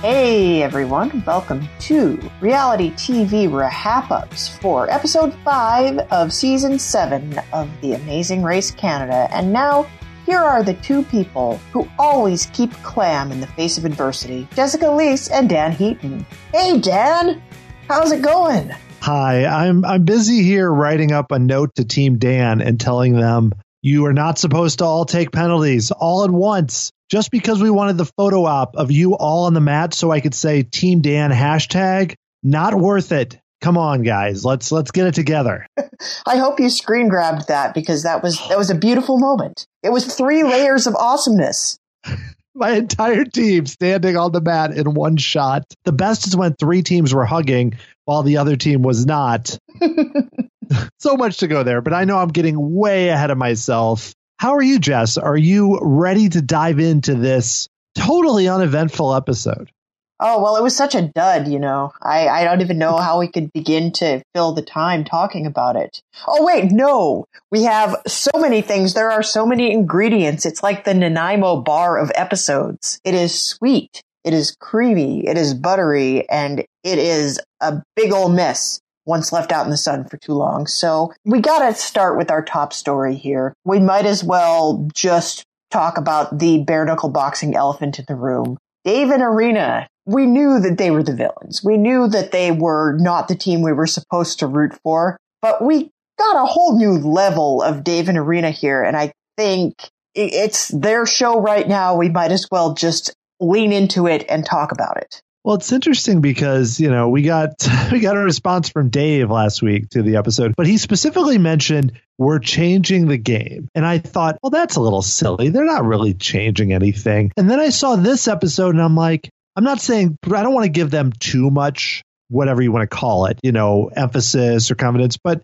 [0.00, 7.68] Hey everyone, welcome to Reality TV Wrap Ups for episode 5 of season 7 of
[7.82, 9.28] The Amazing Race Canada.
[9.30, 9.86] And now,
[10.24, 14.86] here are the two people who always keep clam in the face of adversity Jessica
[14.86, 16.24] Liese and Dan Heaton.
[16.50, 17.42] Hey Dan,
[17.86, 18.70] how's it going?
[19.02, 23.52] Hi, I'm I'm busy here writing up a note to Team Dan and telling them
[23.82, 27.98] you are not supposed to all take penalties all at once just because we wanted
[27.98, 31.30] the photo op of you all on the mat so I could say Team Dan
[31.30, 33.38] hashtag, not worth it.
[33.60, 35.66] Come on, guys, let's let's get it together.
[36.26, 39.66] I hope you screen grabbed that because that was that was a beautiful moment.
[39.82, 41.78] It was three layers of awesomeness.
[42.54, 45.64] My entire team standing on the mat in one shot.
[45.84, 49.56] The best is when three teams were hugging while the other team was not.
[50.98, 54.14] so much to go there, but I know I'm getting way ahead of myself.
[54.40, 55.18] How are you, Jess?
[55.18, 59.70] Are you ready to dive into this totally uneventful episode?
[60.18, 61.92] Oh, well, it was such a dud, you know.
[62.00, 65.76] I, I don't even know how we could begin to fill the time talking about
[65.76, 66.00] it.
[66.26, 67.26] Oh, wait, no.
[67.50, 68.94] We have so many things.
[68.94, 70.46] There are so many ingredients.
[70.46, 72.98] It's like the Nanaimo bar of episodes.
[73.04, 74.00] It is sweet.
[74.24, 75.26] It is creamy.
[75.26, 79.76] It is buttery and it is a big old mess once left out in the
[79.76, 80.66] sun for too long.
[80.66, 83.54] So we got to start with our top story here.
[83.64, 88.58] We might as well just talk about the bare knuckle boxing elephant in the room.
[88.84, 91.62] Dave and Irina, we knew that they were the villains.
[91.62, 95.62] We knew that they were not the team we were supposed to root for, but
[95.62, 98.82] we got a whole new level of Dave and Irina here.
[98.82, 101.96] And I think it's their show right now.
[101.96, 105.22] We might as well just lean into it and talk about it.
[105.42, 107.54] Well, it's interesting because, you know, we got
[107.92, 111.92] we got a response from Dave last week to the episode, but he specifically mentioned
[112.18, 113.68] we're changing the game.
[113.74, 115.48] And I thought, well, that's a little silly.
[115.48, 117.32] They're not really changing anything.
[117.36, 120.64] And then I saw this episode and I'm like, I'm not saying I don't want
[120.64, 124.74] to give them too much whatever you want to call it, you know, emphasis or
[124.74, 125.42] confidence, but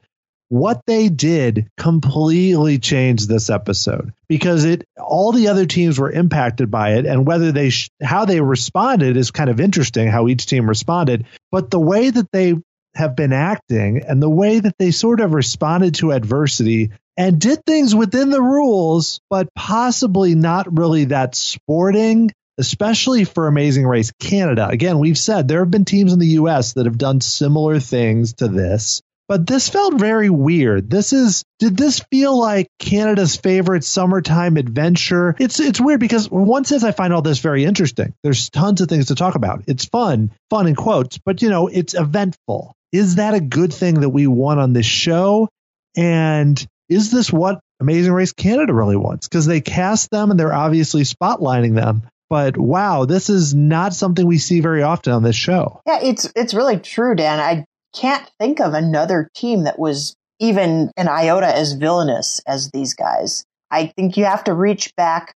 [0.48, 6.70] what they did completely changed this episode because it all the other teams were impacted
[6.70, 10.46] by it and whether they sh- how they responded is kind of interesting how each
[10.46, 12.54] team responded but the way that they
[12.94, 17.64] have been acting and the way that they sort of responded to adversity and did
[17.66, 24.66] things within the rules but possibly not really that sporting especially for Amazing Race Canada.
[24.66, 28.32] Again, we've said there have been teams in the US that have done similar things
[28.34, 30.90] to this but this felt very weird.
[30.90, 35.34] This is did this feel like Canada's favorite summertime adventure?
[35.38, 38.14] It's it's weird because one sense I find all this very interesting.
[38.22, 39.64] There's tons of things to talk about.
[39.66, 42.74] It's fun, fun in quotes, but you know, it's eventful.
[42.92, 45.48] Is that a good thing that we want on this show?
[45.96, 49.28] And is this what Amazing Race Canada really wants?
[49.28, 52.02] Because they cast them and they're obviously spotlighting them.
[52.28, 55.80] But wow, this is not something we see very often on this show.
[55.86, 57.38] Yeah, it's it's really true, Dan.
[57.38, 57.64] I
[57.96, 63.44] can't think of another team that was even an iota as villainous as these guys.
[63.70, 65.34] I think you have to reach back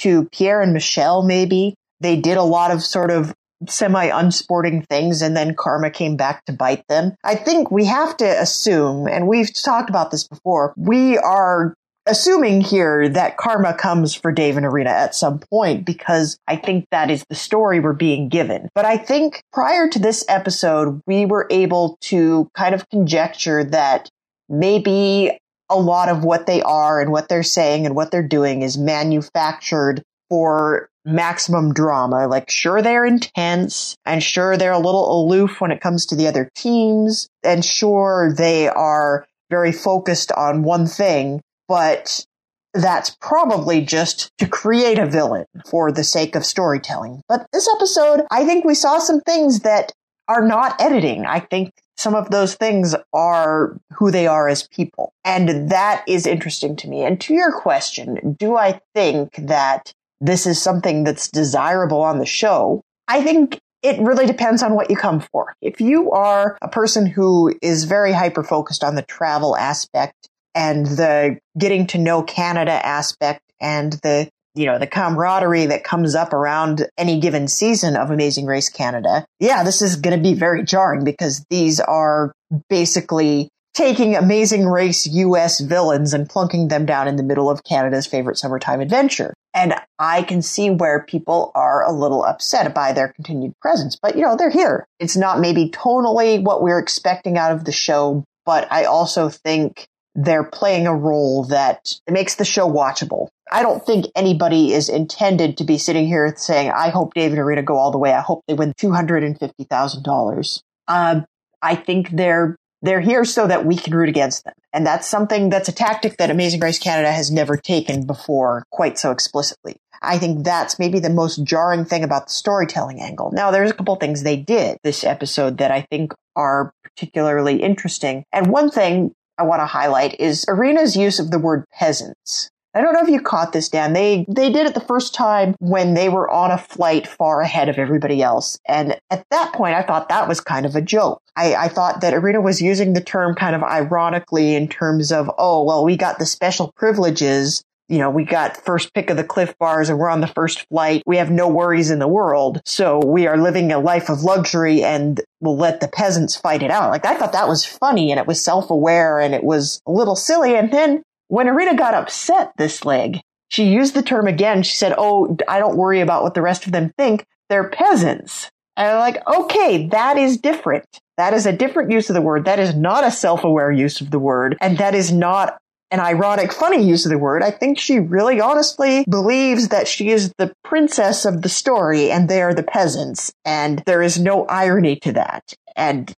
[0.00, 1.74] to Pierre and Michelle, maybe.
[2.00, 3.32] They did a lot of sort of
[3.68, 7.14] semi unsporting things and then karma came back to bite them.
[7.24, 11.74] I think we have to assume, and we've talked about this before, we are
[12.06, 16.86] assuming here that karma comes for Dave and Irina at some point because I think
[16.90, 18.68] that is the story we're being given.
[18.74, 24.08] But I think prior to this episode, we were able to kind of conjecture that
[24.48, 25.38] maybe
[25.70, 28.76] a lot of what they are and what they're saying and what they're doing is
[28.76, 32.26] manufactured for maximum drama.
[32.26, 36.26] Like, sure, they're intense and sure, they're a little aloof when it comes to the
[36.26, 37.28] other teams.
[37.42, 41.40] And sure, they are very focused on one thing,
[41.72, 42.26] but
[42.74, 47.22] that's probably just to create a villain for the sake of storytelling.
[47.30, 49.90] But this episode, I think we saw some things that
[50.28, 51.24] are not editing.
[51.24, 55.14] I think some of those things are who they are as people.
[55.24, 57.04] And that is interesting to me.
[57.04, 62.26] And to your question, do I think that this is something that's desirable on the
[62.26, 62.82] show?
[63.08, 65.54] I think it really depends on what you come for.
[65.62, 70.86] If you are a person who is very hyper focused on the travel aspect and
[70.86, 76.32] the getting to know Canada aspect and the you know, the camaraderie that comes up
[76.32, 79.24] around any given season of Amazing Race Canada.
[79.40, 82.34] Yeah, this is going to be very jarring because these are
[82.68, 88.06] basically taking Amazing Race US villains and plunking them down in the middle of Canada's
[88.06, 89.32] favorite summertime adventure.
[89.54, 94.16] And I can see where people are a little upset by their continued presence, but
[94.16, 94.86] you know, they're here.
[94.98, 99.86] It's not maybe tonally what we're expecting out of the show, but I also think
[100.14, 103.28] they're playing a role that makes the show watchable.
[103.50, 107.38] I don't think anybody is intended to be sitting here saying, I hope Dave and
[107.38, 108.12] Irina go all the way.
[108.12, 110.62] I hope they win $250,000.
[110.88, 111.24] Um,
[111.62, 114.54] I think they're they're here so that we can root against them.
[114.72, 118.98] And that's something that's a tactic that Amazing Race Canada has never taken before quite
[118.98, 119.76] so explicitly.
[120.02, 123.30] I think that's maybe the most jarring thing about the storytelling angle.
[123.32, 128.24] Now, there's a couple things they did this episode that I think are particularly interesting.
[128.32, 132.50] And one thing I want to highlight is Irina's use of the word peasants.
[132.74, 133.92] I don't know if you caught this, Dan.
[133.92, 137.68] They they did it the first time when they were on a flight far ahead
[137.68, 141.20] of everybody else, and at that point, I thought that was kind of a joke.
[141.36, 145.30] I, I thought that Irina was using the term kind of ironically in terms of,
[145.36, 147.62] oh well, we got the special privileges.
[147.92, 150.66] You know, we got first pick of the Clif Bars and we're on the first
[150.70, 151.02] flight.
[151.04, 152.62] We have no worries in the world.
[152.64, 156.70] So we are living a life of luxury and we'll let the peasants fight it
[156.70, 156.88] out.
[156.88, 160.16] Like I thought that was funny and it was self-aware and it was a little
[160.16, 160.56] silly.
[160.56, 164.62] And then when Irina got upset this leg, she used the term again.
[164.62, 167.26] She said, Oh, I don't worry about what the rest of them think.
[167.50, 168.50] They're peasants.
[168.74, 170.86] And I'm like, okay, that is different.
[171.18, 172.46] That is a different use of the word.
[172.46, 174.56] That is not a self-aware use of the word.
[174.62, 175.58] And that is not
[175.92, 177.42] an ironic, funny use of the word.
[177.42, 182.28] I think she really honestly believes that she is the princess of the story and
[182.28, 183.32] they are the peasants.
[183.44, 185.52] And there is no irony to that.
[185.76, 186.12] And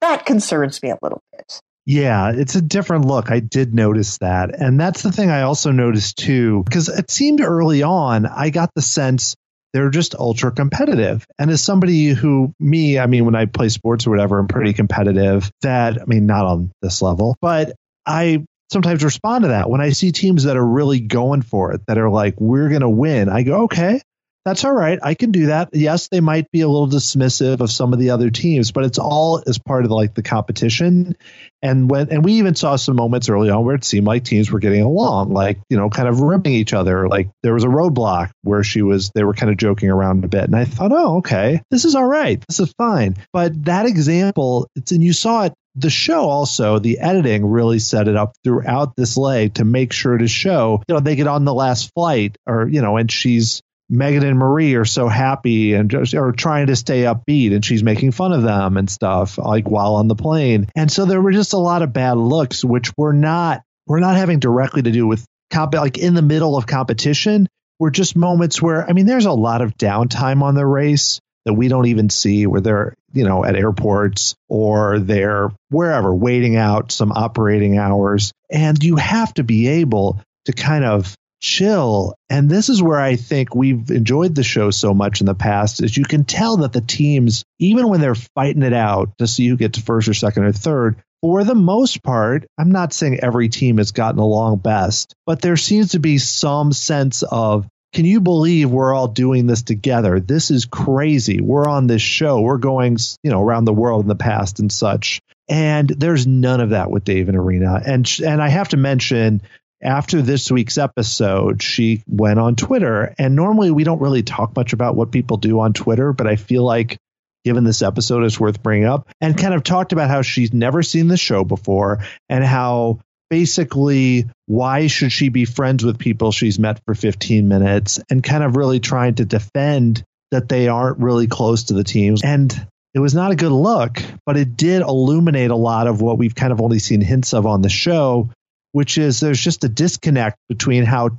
[0.00, 1.60] that concerns me a little bit.
[1.86, 3.30] Yeah, it's a different look.
[3.30, 4.60] I did notice that.
[4.60, 8.70] And that's the thing I also noticed too, because it seemed early on, I got
[8.74, 9.34] the sense
[9.72, 11.24] they're just ultra competitive.
[11.38, 14.72] And as somebody who, me, I mean, when I play sports or whatever, I'm pretty
[14.72, 19.68] competitive, that, I mean, not on this level, but I sometimes respond to that.
[19.68, 22.82] When I see teams that are really going for it, that are like, we're going
[22.82, 24.00] to win, I go, okay,
[24.44, 24.98] that's all right.
[25.02, 25.68] I can do that.
[25.74, 28.98] Yes, they might be a little dismissive of some of the other teams, but it's
[28.98, 31.16] all as part of like the competition.
[31.60, 34.50] And when and we even saw some moments early on where it seemed like teams
[34.50, 37.06] were getting along, like you know, kind of ripping each other.
[37.06, 40.28] Like there was a roadblock where she was, they were kind of joking around a
[40.28, 43.16] bit, and I thought, oh, okay, this is all right, this is fine.
[43.34, 48.08] But that example, it's and you saw it the show also the editing really set
[48.08, 51.44] it up throughout this leg to make sure to show you know they get on
[51.44, 53.62] the last flight or you know and she's
[53.92, 57.82] Megan and Marie are so happy and just are trying to stay upbeat and she's
[57.82, 60.68] making fun of them and stuff like while on the plane.
[60.76, 64.14] And so there were just a lot of bad looks which were not we're not
[64.14, 67.48] having directly to do with comp like in the middle of competition.
[67.80, 71.54] Were just moments where I mean there's a lot of downtime on the race that
[71.54, 76.92] we don't even see where they're you know at airports or they're wherever waiting out
[76.92, 82.14] some operating hours and you have to be able to kind of chill.
[82.28, 85.82] And this is where I think we've enjoyed the show so much in the past
[85.82, 89.48] is you can tell that the teams, even when they're fighting it out to see
[89.48, 93.48] who gets first or second or third, for the most part, I'm not saying every
[93.48, 98.20] team has gotten along best, but there seems to be some sense of can you
[98.20, 100.20] believe we're all doing this together?
[100.20, 101.40] This is crazy.
[101.40, 102.40] We're on this show.
[102.40, 105.20] We're going, you know, around the world in the past and such.
[105.48, 107.82] And there's none of that with Dave and Irina.
[107.84, 109.42] And and I have to mention
[109.82, 113.14] after this week's episode, she went on Twitter.
[113.18, 116.36] And normally we don't really talk much about what people do on Twitter, but I
[116.36, 116.98] feel like
[117.44, 120.82] given this episode is worth bringing up and kind of talked about how she's never
[120.82, 126.58] seen the show before and how basically why should she be friends with people she's
[126.58, 131.26] met for 15 minutes and kind of really trying to defend that they aren't really
[131.26, 132.22] close to the teams.
[132.22, 132.52] And
[132.94, 136.34] it was not a good look, but it did illuminate a lot of what we've
[136.34, 138.30] kind of only seen hints of on the show,
[138.72, 141.10] which is there's just a disconnect between how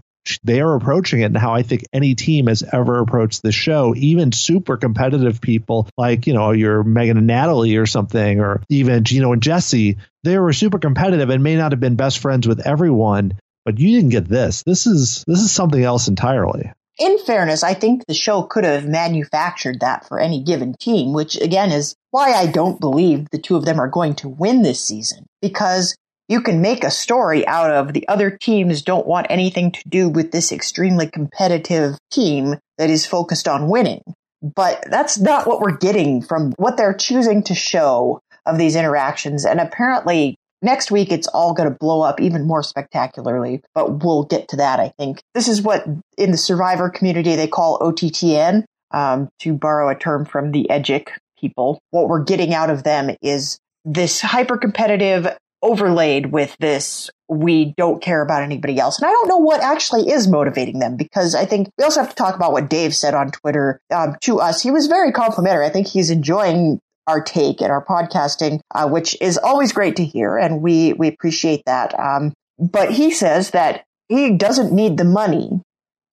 [0.44, 3.94] they are approaching it and how I think any team has ever approached the show,
[3.96, 9.04] even super competitive people like, you know, your Megan and Natalie or something, or even
[9.04, 12.66] Gino and Jesse, they were super competitive and may not have been best friends with
[12.66, 13.34] everyone,
[13.66, 14.64] but you didn't get this.
[14.64, 16.72] This is this is something else entirely.
[17.00, 21.36] In fairness, I think the show could have manufactured that for any given team, which
[21.36, 24.84] again is why I don't believe the two of them are going to win this
[24.84, 25.26] season.
[25.42, 25.96] Because
[26.32, 30.08] you can make a story out of the other teams don't want anything to do
[30.08, 34.02] with this extremely competitive team that is focused on winning.
[34.42, 39.46] But that's not what we're getting from what they're choosing to show of these interactions.
[39.46, 44.24] And apparently next week it's all going to blow up even more spectacularly, but we'll
[44.24, 45.22] get to that, I think.
[45.34, 45.86] This is what
[46.18, 51.10] in the survivor community they call OTTN, um, to borrow a term from the EDGIC
[51.38, 51.80] people.
[51.90, 55.28] What we're getting out of them is this hyper competitive
[55.62, 59.00] overlaid with this we don't care about anybody else.
[59.00, 62.10] And I don't know what actually is motivating them because I think we also have
[62.10, 64.62] to talk about what Dave said on Twitter um, to us.
[64.62, 65.66] He was very complimentary.
[65.66, 70.06] I think he's enjoying our take and our podcasting, uh, which is always great to
[70.06, 71.98] hear, and we we appreciate that.
[71.98, 75.62] Um, but he says that he doesn't need the money.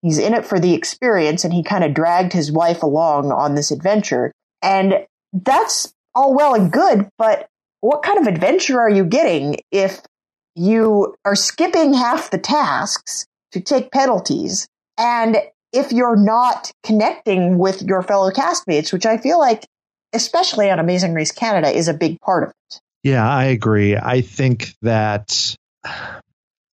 [0.02, 3.56] He's in it for the experience, and he kind of dragged his wife along on
[3.56, 4.32] this adventure.
[4.62, 7.48] And that's all well and good, but
[7.80, 10.00] what kind of adventure are you getting if
[10.54, 14.68] you are skipping half the tasks to take penalties
[14.98, 15.36] and
[15.72, 19.66] if you're not connecting with your fellow castmates, which I feel like,
[20.12, 22.80] especially on Amazing Race Canada, is a big part of it.
[23.04, 23.96] Yeah, I agree.
[23.96, 25.56] I think that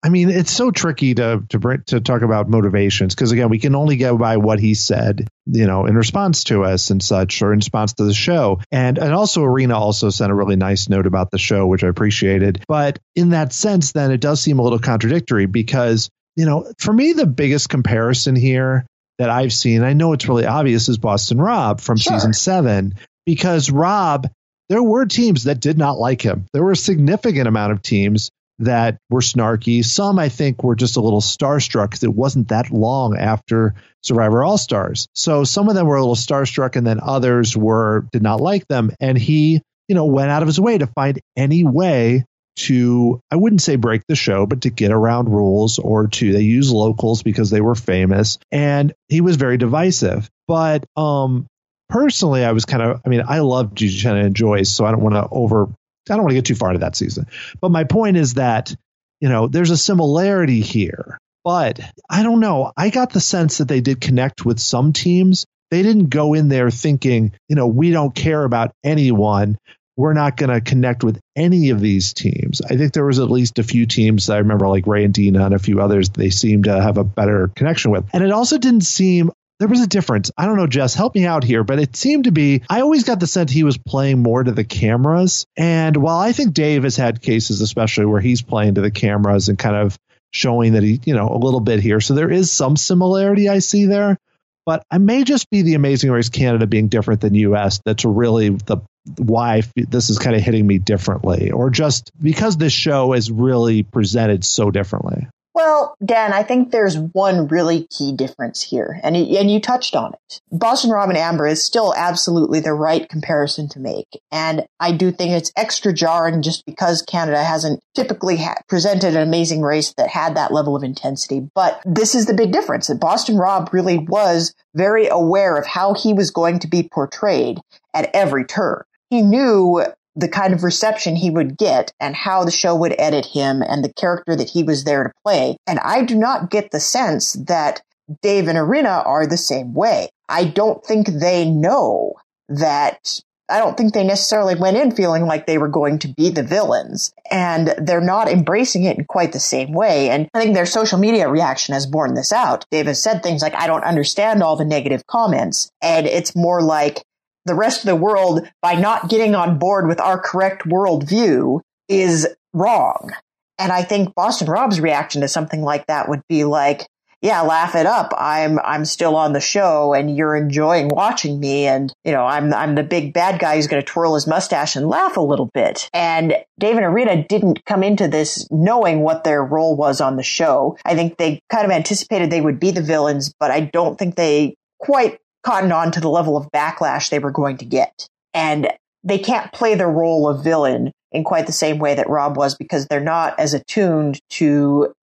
[0.06, 3.74] I mean, it's so tricky to to to talk about motivations because again, we can
[3.74, 7.52] only go by what he said, you know, in response to us and such, or
[7.54, 8.62] in response to the show.
[8.72, 11.88] And and also, Irina also sent a really nice note about the show, which I
[11.88, 12.64] appreciated.
[12.68, 16.94] But in that sense, then it does seem a little contradictory because you know, for
[16.94, 18.86] me, the biggest comparison here
[19.18, 22.14] that I've seen, I know it's really obvious, is Boston Rob from sure.
[22.14, 22.94] season seven
[23.26, 24.28] because Rob.
[24.68, 26.48] There were teams that did not like him.
[26.52, 29.84] There were a significant amount of teams that were snarky.
[29.84, 34.44] Some, I think, were just a little starstruck because it wasn't that long after Survivor
[34.44, 35.08] All Stars.
[35.14, 38.68] So some of them were a little starstruck, and then others were did not like
[38.68, 38.92] them.
[39.00, 42.26] And he, you know, went out of his way to find any way
[42.58, 46.42] to I wouldn't say break the show, but to get around rules or to they
[46.42, 48.38] use locals because they were famous.
[48.52, 50.30] And he was very divisive.
[50.48, 51.48] But um
[51.90, 55.02] personally I was kind of I mean, I love Uchenna and Joyce, so I don't
[55.02, 55.68] want to over
[56.10, 57.28] I don't want to get too far into that season.
[57.60, 58.76] But my point is that,
[59.22, 61.18] you know, there's a similarity here.
[61.44, 62.72] But I don't know.
[62.76, 65.46] I got the sense that they did connect with some teams.
[65.70, 69.58] They didn't go in there thinking, you know, we don't care about anyone.
[69.98, 72.62] We're not going to connect with any of these teams.
[72.62, 75.46] I think there was at least a few teams I remember, like Ray and Deana
[75.46, 78.06] and a few others, they seemed to have a better connection with.
[78.12, 80.32] And it also didn't seem there was a difference.
[80.38, 83.04] I don't know, Jess, help me out here, but it seemed to be, I always
[83.04, 85.46] got the sense he was playing more to the cameras.
[85.56, 89.48] And while I think Dave has had cases, especially where he's playing to the cameras
[89.50, 89.98] and kind of
[90.32, 92.02] showing that he, you know, a little bit here.
[92.02, 94.18] So there is some similarity I see there,
[94.66, 97.80] but I may just be the Amazing Race Canada being different than US.
[97.86, 98.78] That's really the
[99.18, 103.84] why this is kind of hitting me differently, or just because this show is really
[103.84, 105.28] presented so differently.
[105.56, 110.14] Well, Dan, I think there's one really key difference here, and and you touched on
[110.14, 110.42] it.
[110.52, 115.14] Boston Rob and Amber is still absolutely the right comparison to make, and I do
[115.14, 120.10] think it's extra jarring just because Canada hasn't typically ha- presented an amazing race that
[120.10, 121.50] had that level of intensity.
[121.56, 125.94] But this is the big difference that Boston Rob really was very aware of how
[125.94, 127.62] he was going to be portrayed
[127.94, 128.84] at every turn.
[129.10, 133.26] He knew the kind of reception he would get and how the show would edit
[133.26, 135.58] him and the character that he was there to play.
[135.68, 137.82] And I do not get the sense that
[138.22, 140.10] Dave and Irina are the same way.
[140.30, 142.14] I don't think they know
[142.50, 146.30] that I don't think they necessarily went in feeling like they were going to be
[146.30, 150.10] the villains and they're not embracing it in quite the same way.
[150.10, 152.66] And I think their social media reaction has borne this out.
[152.72, 155.70] Dave has said things like, I don't understand all the negative comments.
[155.82, 157.04] And it's more like,
[157.46, 162.28] the rest of the world by not getting on board with our correct worldview is
[162.54, 163.12] wrong.
[163.58, 166.88] And I think Boston Rob's reaction to something like that would be like,
[167.22, 168.14] yeah, laugh it up.
[168.16, 172.54] I'm I'm still on the show and you're enjoying watching me and you know, I'm
[172.54, 175.50] I'm the big bad guy who's going to twirl his mustache and laugh a little
[175.54, 175.90] bit.
[175.94, 180.24] And Dave and Irina didn't come into this knowing what their role was on the
[180.24, 180.78] show.
[180.86, 184.16] I think they kind of anticipated they would be the villains, but I don't think
[184.16, 188.08] they quite cottoned on to the level of backlash they were going to get.
[188.34, 188.68] And
[189.04, 192.56] they can't play the role of villain in quite the same way that Rob was
[192.56, 194.94] because they're not as attuned to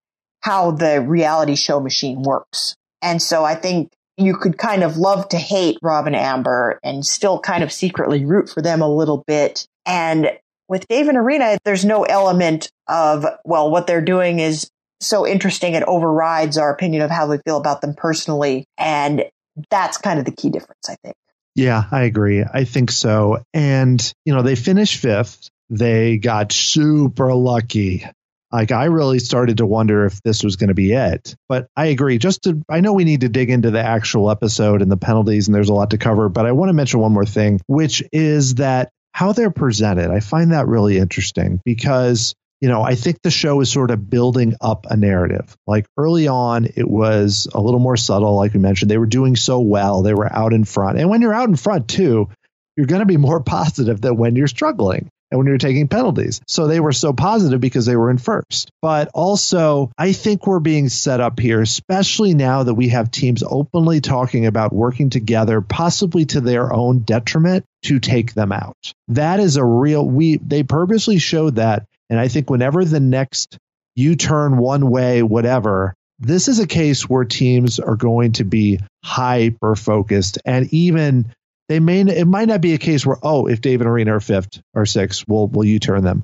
[0.41, 2.75] how the reality show machine works.
[3.01, 7.05] And so I think you could kind of love to hate Rob and Amber and
[7.05, 9.65] still kind of secretly root for them a little bit.
[9.85, 10.31] And
[10.67, 14.69] with Dave and Irina, there's no element of, well, what they're doing is
[15.01, 18.65] so interesting it overrides our opinion of how we feel about them personally.
[18.77, 19.25] And
[19.69, 21.15] that's kind of the key difference, I think.
[21.55, 22.43] Yeah, I agree.
[22.43, 23.43] I think so.
[23.53, 25.49] And, you know, they finished fifth.
[25.69, 28.05] They got super lucky.
[28.51, 31.35] Like, I really started to wonder if this was going to be it.
[31.49, 32.17] But I agree.
[32.17, 35.47] Just to, I know we need to dig into the actual episode and the penalties,
[35.47, 36.29] and there's a lot to cover.
[36.29, 40.11] But I want to mention one more thing, which is that how they're presented.
[40.11, 44.09] I find that really interesting because you know, I think the show is sort of
[44.09, 45.53] building up a narrative.
[45.67, 48.89] Like early on, it was a little more subtle, like we mentioned.
[48.89, 50.97] They were doing so well, they were out in front.
[50.97, 52.29] And when you're out in front, too,
[52.77, 55.09] you're going to be more positive than when you're struggling.
[55.29, 56.39] and when you're taking penalties.
[56.47, 58.69] So they were so positive because they were in first.
[58.81, 63.43] But also, I think we're being set up here, especially now that we have teams
[63.45, 68.93] openly talking about working together, possibly to their own detriment to take them out.
[69.09, 73.57] That is a real we they purposely showed that and I think whenever the next
[73.95, 78.79] you turn one way whatever this is a case where teams are going to be
[79.03, 81.33] hyper focused and even
[81.69, 84.61] they may it might not be a case where oh if David Irina are fifth
[84.75, 86.23] or sixth will will you turn them.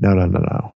[0.00, 0.72] No no no no.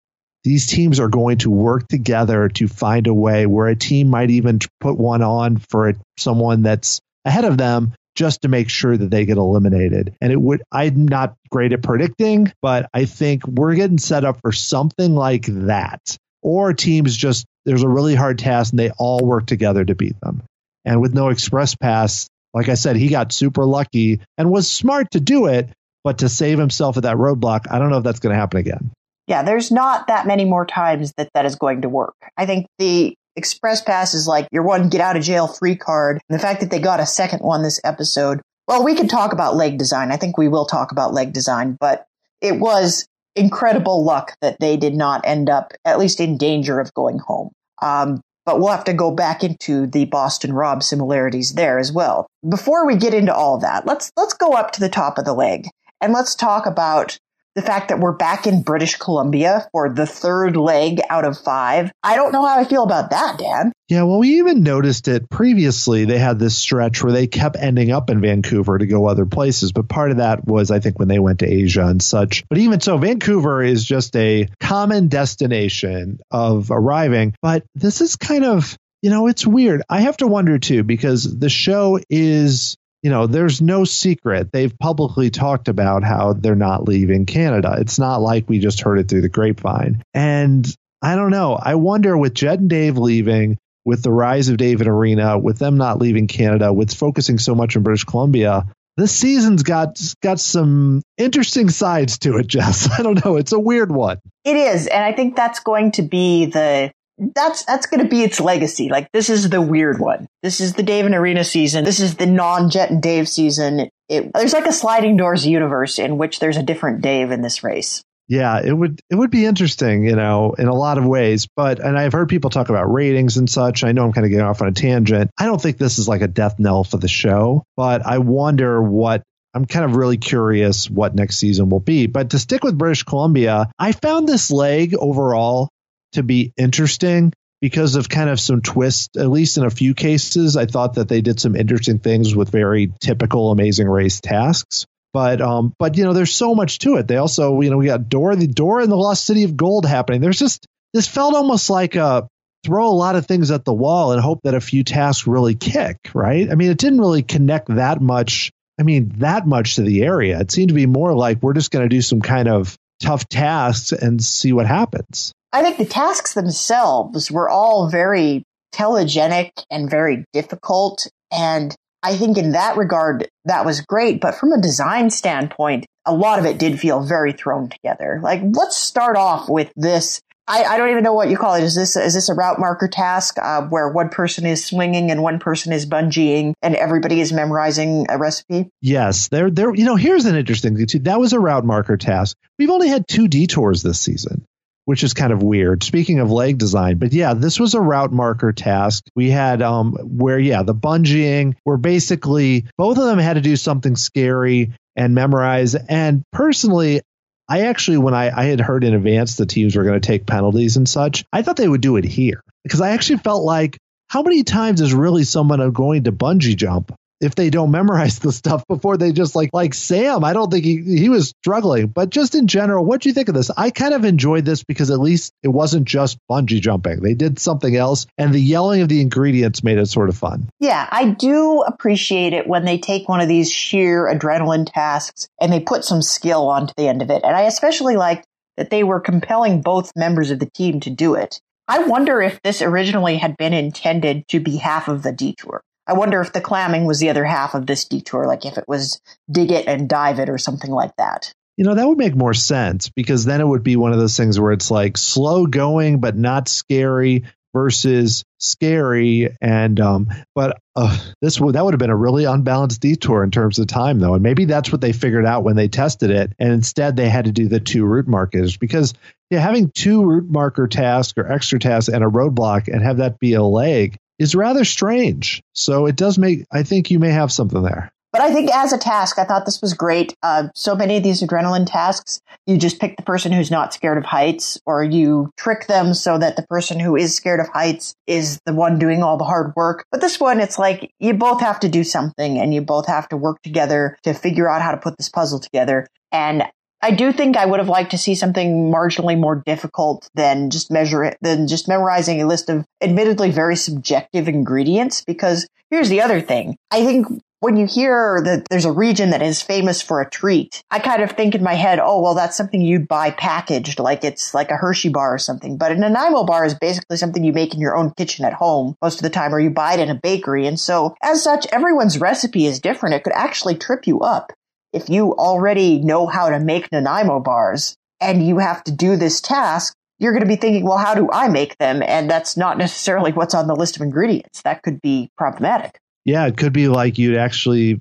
[0.44, 4.30] These teams are going to work together to find a way where a team might
[4.30, 9.10] even put one on for someone that's ahead of them just to make sure that
[9.10, 10.14] they get eliminated.
[10.20, 14.40] And it would, I'm not great at predicting, but I think we're getting set up
[14.40, 16.16] for something like that.
[16.42, 20.18] Or teams just, there's a really hard task and they all work together to beat
[20.20, 20.42] them.
[20.84, 25.10] And with no express pass, like I said, he got super lucky and was smart
[25.12, 25.68] to do it,
[26.02, 28.58] but to save himself at that roadblock, I don't know if that's going to happen
[28.58, 28.90] again.
[29.26, 32.16] Yeah, there's not that many more times that that is going to work.
[32.36, 36.20] I think the Express Pass is like your one get out of jail free card.
[36.28, 39.32] And the fact that they got a second one this episode, well, we can talk
[39.32, 40.12] about leg design.
[40.12, 42.04] I think we will talk about leg design, but
[42.42, 46.92] it was incredible luck that they did not end up at least in danger of
[46.92, 47.50] going home.
[47.80, 52.26] Um, but we'll have to go back into the Boston Rob similarities there as well.
[52.46, 55.32] Before we get into all that, let's let's go up to the top of the
[55.32, 55.68] leg
[56.00, 57.18] and let's talk about
[57.54, 61.90] the fact that we're back in British Columbia for the third leg out of five.
[62.02, 63.72] I don't know how I feel about that, Dan.
[63.88, 66.04] Yeah, well, we even noticed it previously.
[66.04, 69.72] They had this stretch where they kept ending up in Vancouver to go other places.
[69.72, 72.44] But part of that was, I think, when they went to Asia and such.
[72.48, 77.34] But even so, Vancouver is just a common destination of arriving.
[77.42, 79.82] But this is kind of you know, it's weird.
[79.88, 84.52] I have to wonder too, because the show is you know, there's no secret.
[84.52, 87.76] They've publicly talked about how they're not leaving Canada.
[87.78, 90.02] It's not like we just heard it through the grapevine.
[90.12, 90.66] And
[91.02, 91.54] I don't know.
[91.54, 95.78] I wonder with Jed and Dave leaving, with the rise of David Irina, with them
[95.78, 98.66] not leaving Canada, with focusing so much in British Columbia,
[98.96, 102.90] this season's got got some interesting sides to it, Jess.
[102.98, 103.36] I don't know.
[103.36, 104.18] It's a weird one.
[104.44, 106.92] It is, and I think that's going to be the
[107.34, 108.88] that's that's going to be its legacy.
[108.88, 110.26] Like this is the weird one.
[110.42, 111.84] This is the Dave and Irina season.
[111.84, 113.80] This is the non-Jet and Dave season.
[113.80, 117.42] It, it, there's like a sliding doors universe in which there's a different Dave in
[117.42, 118.02] this race.
[118.28, 121.48] Yeah, it would it would be interesting, you know, in a lot of ways.
[121.56, 123.82] But and I've heard people talk about ratings and such.
[123.82, 125.30] I know I'm kind of getting off on a tangent.
[125.36, 128.80] I don't think this is like a death knell for the show, but I wonder
[128.80, 132.06] what I'm kind of really curious what next season will be.
[132.06, 135.70] But to stick with British Columbia, I found this leg overall
[136.12, 140.56] to be interesting because of kind of some twists, at least in a few cases.
[140.56, 144.86] I thought that they did some interesting things with very typical Amazing Race tasks.
[145.12, 147.08] But um, but you know, there's so much to it.
[147.08, 149.84] They also, you know, we got Door the Door in the Lost City of Gold
[149.84, 150.20] happening.
[150.20, 152.28] There's just this felt almost like a
[152.64, 155.54] throw a lot of things at the wall and hope that a few tasks really
[155.54, 156.50] kick, right?
[156.50, 158.50] I mean, it didn't really connect that much.
[158.78, 160.38] I mean, that much to the area.
[160.40, 163.28] It seemed to be more like we're just going to do some kind of tough
[163.28, 165.32] tasks and see what happens.
[165.52, 171.06] I think the tasks themselves were all very telegenic and very difficult.
[171.32, 174.20] And I think in that regard, that was great.
[174.20, 178.20] But from a design standpoint, a lot of it did feel very thrown together.
[178.22, 180.20] Like, let's start off with this.
[180.46, 181.62] I, I don't even know what you call it.
[181.62, 185.22] Is this is this a route marker task uh, where one person is swinging and
[185.22, 188.68] one person is bungeeing and everybody is memorizing a recipe?
[188.80, 189.74] Yes, there, there.
[189.74, 190.98] You know, here's an interesting thing too.
[191.00, 192.36] That was a route marker task.
[192.58, 194.46] We've only had two detours this season
[194.90, 195.84] which is kind of weird.
[195.84, 199.04] Speaking of leg design, but yeah, this was a route marker task.
[199.14, 203.54] We had um where yeah, the bungeeing where basically both of them had to do
[203.54, 205.76] something scary and memorize.
[205.76, 207.02] And personally,
[207.48, 210.26] I actually, when I, I had heard in advance the teams were going to take
[210.26, 213.78] penalties and such, I thought they would do it here because I actually felt like
[214.08, 218.32] how many times is really someone going to bungee jump if they don't memorize the
[218.32, 220.24] stuff before they just like like Sam.
[220.24, 223.28] I don't think he he was struggling, but just in general, what do you think
[223.28, 223.50] of this?
[223.56, 227.00] I kind of enjoyed this because at least it wasn't just bungee jumping.
[227.00, 230.48] They did something else, and the yelling of the ingredients made it sort of fun.
[230.58, 235.52] Yeah, I do appreciate it when they take one of these sheer adrenaline tasks and
[235.52, 238.84] they put some skill onto the end of it, and I especially liked that they
[238.84, 241.40] were compelling both members of the team to do it.
[241.68, 245.62] I wonder if this originally had been intended to be half of the detour.
[245.90, 248.64] I wonder if the clamming was the other half of this detour, like if it
[248.68, 249.00] was
[249.30, 251.32] dig it and dive it or something like that.
[251.56, 254.16] You know, that would make more sense because then it would be one of those
[254.16, 259.36] things where it's like slow going, but not scary, versus scary.
[259.40, 263.30] And um but uh, this would that would have been a really unbalanced detour in
[263.30, 264.14] terms of time though.
[264.14, 266.32] And maybe that's what they figured out when they tested it.
[266.38, 268.94] And instead they had to do the two route markers because
[269.30, 273.18] yeah having two route marker tasks or extra tasks and a roadblock and have that
[273.18, 277.32] be a leg is rather strange so it does make i think you may have
[277.32, 280.16] something there but I think as a task, I thought this was great.
[280.22, 283.98] Uh, so many of these adrenaline tasks, you just pick the person who's not scared
[283.98, 287.94] of heights, or you trick them so that the person who is scared of heights
[288.08, 289.84] is the one doing all the hard work.
[289.92, 293.08] But this one, it's like you both have to do something and you both have
[293.10, 295.86] to work together to figure out how to put this puzzle together.
[296.10, 296.42] And
[296.82, 300.70] I do think I would have liked to see something marginally more difficult than just
[300.70, 305.04] measure it, than just memorizing a list of admittedly very subjective ingredients.
[305.04, 306.56] Because here's the other thing.
[306.70, 307.06] I think
[307.40, 311.02] when you hear that there's a region that is famous for a treat, I kind
[311.02, 314.50] of think in my head, oh, well, that's something you'd buy packaged, like it's like
[314.50, 315.56] a Hershey bar or something.
[315.56, 318.76] But a Nanaimo bar is basically something you make in your own kitchen at home
[318.82, 320.46] most of the time, or you buy it in a bakery.
[320.46, 322.94] And so as such, everyone's recipe is different.
[322.94, 324.32] It could actually trip you up
[324.72, 329.20] if you already know how to make Nanaimo bars and you have to do this
[329.20, 331.82] task you're going to be thinking, well, how do I make them?
[331.82, 334.40] And that's not necessarily what's on the list of ingredients.
[334.40, 337.80] That could be problematic yeah, it could be like you'd actually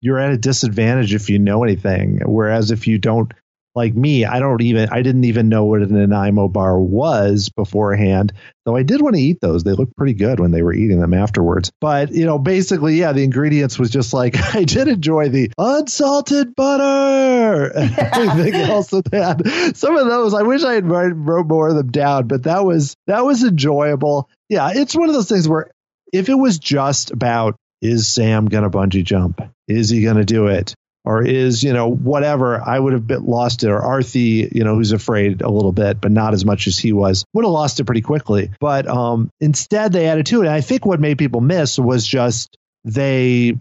[0.00, 2.20] you're at a disadvantage if you know anything.
[2.24, 3.32] Whereas if you don't,
[3.78, 8.32] like me, I don't even I didn't even know what an Nanaimo bar was beforehand.
[8.64, 9.64] Though I did want to eat those.
[9.64, 11.70] They looked pretty good when they were eating them afterwards.
[11.80, 16.54] But you know, basically, yeah, the ingredients was just like I did enjoy the unsalted
[16.54, 19.72] butter and everything else that.
[19.76, 22.96] Some of those I wish I had wrote more of them down, but that was
[23.06, 24.28] that was enjoyable.
[24.48, 25.70] Yeah, it's one of those things where
[26.12, 29.40] if it was just about is Sam going to bungee jump?
[29.68, 30.74] Is he going to do it?
[31.08, 33.70] Or is, you know, whatever, I would have been lost it.
[33.70, 36.92] Or Arthi, you know, who's afraid a little bit, but not as much as he
[36.92, 38.50] was, would have lost it pretty quickly.
[38.60, 40.46] But um, instead, they added to it.
[40.46, 43.56] And I think what made people miss was just they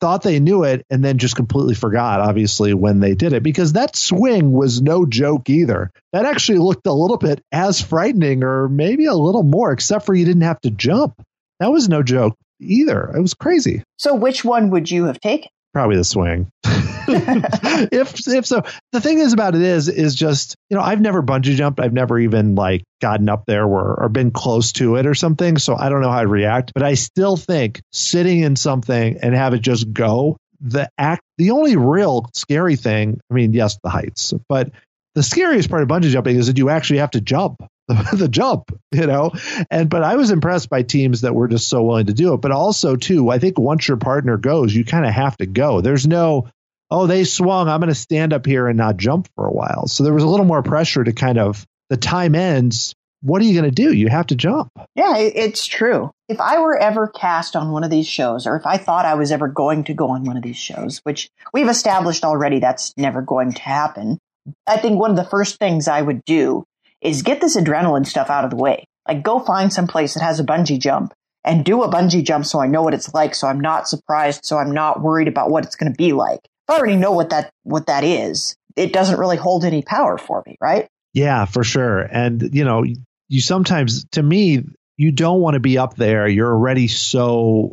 [0.00, 3.72] thought they knew it and then just completely forgot, obviously, when they did it, because
[3.72, 5.90] that swing was no joke either.
[6.12, 10.14] That actually looked a little bit as frightening or maybe a little more, except for
[10.14, 11.20] you didn't have to jump.
[11.58, 13.12] That was no joke either.
[13.12, 13.82] It was crazy.
[13.96, 15.50] So, which one would you have taken?
[15.72, 16.50] Probably the swing.
[17.08, 21.22] if if so, the thing is about it is is just you know I've never
[21.22, 21.80] bungee jumped.
[21.80, 25.58] I've never even like gotten up there or, or been close to it or something.
[25.58, 26.72] So I don't know how I'd react.
[26.74, 30.36] But I still think sitting in something and have it just go.
[30.60, 31.22] The act.
[31.38, 33.18] The only real scary thing.
[33.30, 34.70] I mean, yes, the heights, but
[35.14, 38.70] the scariest part of bungee jumping is that you actually have to jump the, jump,
[38.92, 39.32] you know.
[39.70, 42.40] And but I was impressed by teams that were just so willing to do it.
[42.40, 45.80] But also too, I think once your partner goes, you kind of have to go.
[45.80, 46.48] There's no
[46.90, 49.88] oh they swung, I'm going to stand up here and not jump for a while.
[49.88, 52.94] So there was a little more pressure to kind of the time ends.
[53.22, 53.92] What are you going to do?
[53.92, 54.70] You have to jump.
[54.96, 56.10] Yeah, it's true.
[56.28, 59.14] If I were ever cast on one of these shows, or if I thought I
[59.14, 62.92] was ever going to go on one of these shows, which we've established already that's
[62.96, 64.18] never going to happen,
[64.66, 66.64] I think one of the first things I would do
[67.02, 68.84] is get this adrenaline stuff out of the way.
[69.06, 71.12] Like go find some place that has a bungee jump
[71.44, 73.34] and do a bungee jump so I know what it's like.
[73.34, 74.44] So I'm not surprised.
[74.44, 76.40] So I'm not worried about what it's going to be like.
[76.44, 80.16] If I already know what that, what that is, it doesn't really hold any power
[80.16, 80.88] for me, right?
[81.12, 81.98] Yeah, for sure.
[81.98, 82.84] And you know,
[83.28, 84.64] you sometimes, to me,
[84.96, 86.28] you don't want to be up there.
[86.28, 87.72] You're already so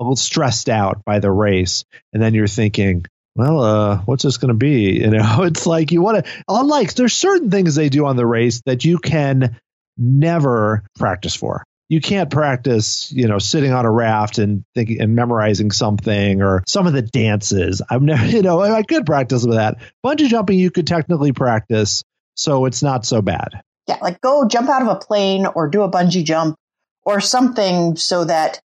[0.00, 1.84] a little stressed out by the race.
[2.12, 3.04] And then you're thinking,
[3.38, 4.98] well, uh, what's this going to be?
[5.08, 8.26] You know, it's like you want to, unlike there's certain things they do on the
[8.26, 9.58] race that you can
[9.96, 11.64] never practice for.
[11.88, 16.62] You can't practice, you know, sitting on a raft and thinking and memorizing something or
[16.66, 17.80] some of the dances.
[17.88, 19.78] I'm never, you know, I could practice with that.
[20.04, 22.02] Bungee jumping, you could technically practice,
[22.34, 23.62] so it's not so bad.
[23.86, 26.56] Yeah, like go jump out of a plane or do a bungee jump
[27.04, 28.60] or something so that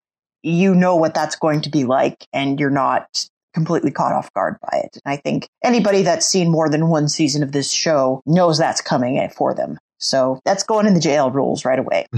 [0.43, 4.57] you know what that's going to be like and you're not completely caught off guard
[4.61, 4.99] by it.
[5.03, 8.81] And I think anybody that's seen more than one season of this show knows that's
[8.81, 9.77] coming eh, for them.
[9.99, 12.05] So that's going in the jail rules right away.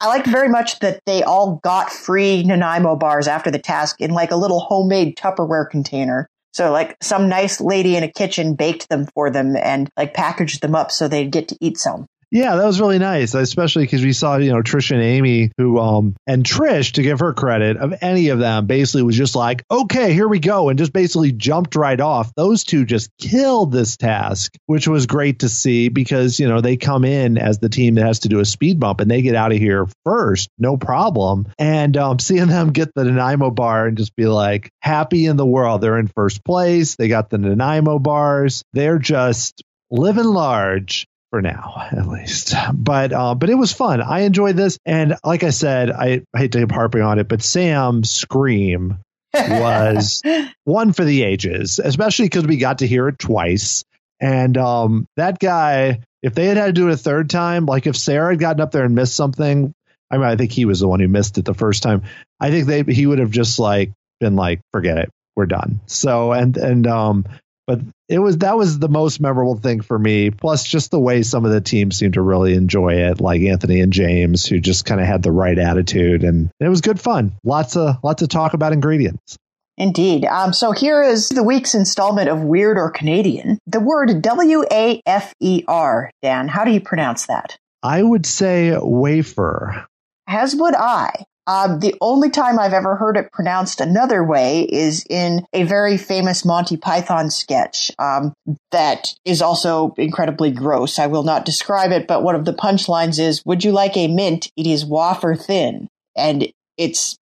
[0.00, 4.12] I liked very much that they all got free Nanaimo bars after the task in
[4.12, 6.28] like a little homemade Tupperware container.
[6.52, 10.62] So like some nice lady in a kitchen baked them for them and like packaged
[10.62, 12.06] them up so they'd get to eat some.
[12.32, 15.78] Yeah, that was really nice, especially because we saw, you know, Trish and Amy, who,
[15.78, 19.62] um, and Trish, to give her credit, of any of them, basically was just like,
[19.70, 22.32] okay, here we go, and just basically jumped right off.
[22.34, 26.76] Those two just killed this task, which was great to see because, you know, they
[26.76, 29.36] come in as the team that has to do a speed bump and they get
[29.36, 31.46] out of here first, no problem.
[31.58, 35.46] And um, seeing them get the Nanaimo bar and just be like, happy in the
[35.46, 35.80] world.
[35.80, 36.96] They're in first place.
[36.96, 38.64] They got the Nanaimo bars.
[38.72, 42.54] They're just living large for now at least.
[42.72, 44.00] But uh, but it was fun.
[44.00, 47.28] I enjoyed this, and like I said, I, I hate to keep harping on it,
[47.28, 48.98] but Sam Scream
[49.34, 50.22] was
[50.64, 53.84] one for the ages, especially because we got to hear it twice.
[54.18, 57.86] And um, that guy, if they had had to do it a third time, like
[57.86, 59.74] if Sarah had gotten up there and missed something,
[60.10, 62.04] I mean, I think he was the one who missed it the first time.
[62.40, 65.80] I think they he would have just like been like, forget it, we're done.
[65.84, 67.26] So and and um,
[67.66, 70.30] but it was that was the most memorable thing for me.
[70.30, 73.80] Plus, just the way some of the teams seemed to really enjoy it, like Anthony
[73.80, 77.32] and James, who just kind of had the right attitude, and it was good fun.
[77.44, 79.36] Lots of lots of talk about ingredients.
[79.78, 80.24] Indeed.
[80.24, 83.58] Um, so here is the week's installment of Weird or Canadian.
[83.66, 86.10] The word W A F E R.
[86.22, 87.58] Dan, how do you pronounce that?
[87.82, 89.86] I would say wafer.
[90.26, 91.24] As would I.
[91.46, 95.96] Um, the only time I've ever heard it pronounced another way is in a very
[95.96, 98.32] famous Monty Python sketch um,
[98.72, 100.98] that is also incredibly gross.
[100.98, 104.08] I will not describe it, but one of the punchlines is, "Would you like a
[104.08, 104.50] mint?
[104.56, 107.16] It is wafer thin," and it's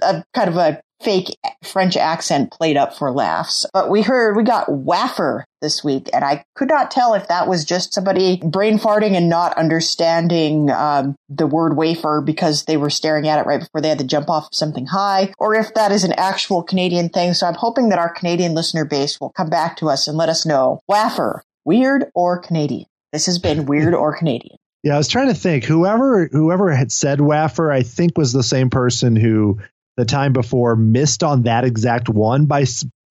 [0.00, 3.66] a kind of a fake French accent played up for laughs.
[3.72, 7.48] But we heard we got Waffer this week, and I could not tell if that
[7.48, 12.90] was just somebody brain farting and not understanding um, the word wafer because they were
[12.90, 15.74] staring at it right before they had to jump off of something high, or if
[15.74, 17.34] that is an actual Canadian thing.
[17.34, 20.28] So I'm hoping that our Canadian listener base will come back to us and let
[20.28, 22.86] us know Waffer, weird or Canadian.
[23.12, 24.56] This has been weird or Canadian.
[24.82, 25.64] Yeah, I was trying to think.
[25.64, 29.58] Whoever whoever had said Waffer, I think was the same person who
[29.96, 32.64] the time before missed on that exact one by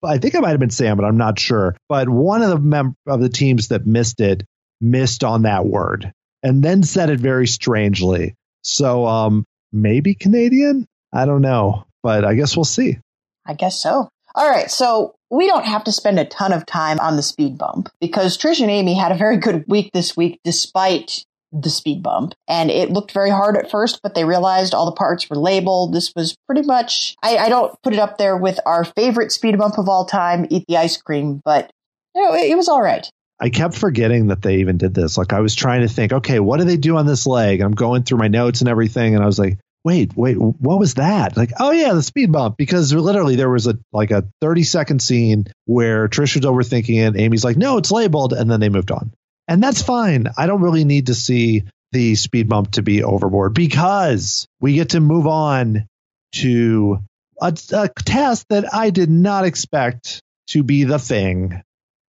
[0.04, 1.76] I think it might have been Sam, but I'm not sure.
[1.88, 4.44] But one of the mem- of the teams that missed it
[4.80, 8.34] missed on that word and then said it very strangely.
[8.62, 10.86] So um, maybe Canadian.
[11.12, 12.98] I don't know, but I guess we'll see.
[13.46, 14.08] I guess so.
[14.34, 17.56] All right, so we don't have to spend a ton of time on the speed
[17.56, 22.02] bump because Trish and Amy had a very good week this week despite the speed
[22.02, 22.34] bump.
[22.48, 25.94] And it looked very hard at first, but they realized all the parts were labeled.
[25.94, 29.56] This was pretty much, I, I don't put it up there with our favorite speed
[29.56, 31.70] bump of all time, Eat the Ice Cream, but
[32.14, 33.08] you know, it, it was all right.
[33.40, 35.18] I kept forgetting that they even did this.
[35.18, 37.60] Like I was trying to think, okay, what do they do on this leg?
[37.60, 40.94] I'm going through my notes and everything, and I was like, wait, wait, what was
[40.94, 41.36] that?
[41.36, 42.56] Like, oh yeah, the speed bump.
[42.56, 47.20] Because literally there was a like a 30 second scene where Trish was overthinking it.
[47.20, 49.12] Amy's like, no, it's labeled, and then they moved on.
[49.48, 50.28] And that's fine.
[50.36, 54.90] I don't really need to see the speed bump to be overboard because we get
[54.90, 55.86] to move on
[56.32, 56.98] to
[57.40, 61.62] a, a task that I did not expect to be the thing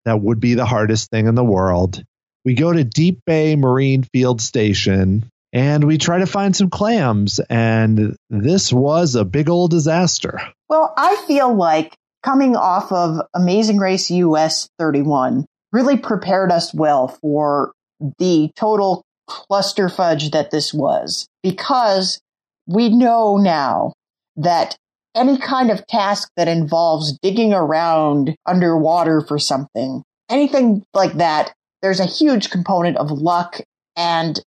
[0.05, 2.03] that would be the hardest thing in the world.
[2.45, 7.39] We go to Deep Bay Marine Field Station and we try to find some clams.
[7.39, 10.41] And this was a big old disaster.
[10.67, 17.07] Well, I feel like coming off of Amazing Race US 31, really prepared us well
[17.07, 17.73] for
[18.19, 22.19] the total cluster fudge that this was because
[22.67, 23.93] we know now
[24.35, 24.77] that
[25.15, 31.99] any kind of task that involves digging around underwater for something, anything like that, there's
[31.99, 33.59] a huge component of luck
[33.95, 34.39] and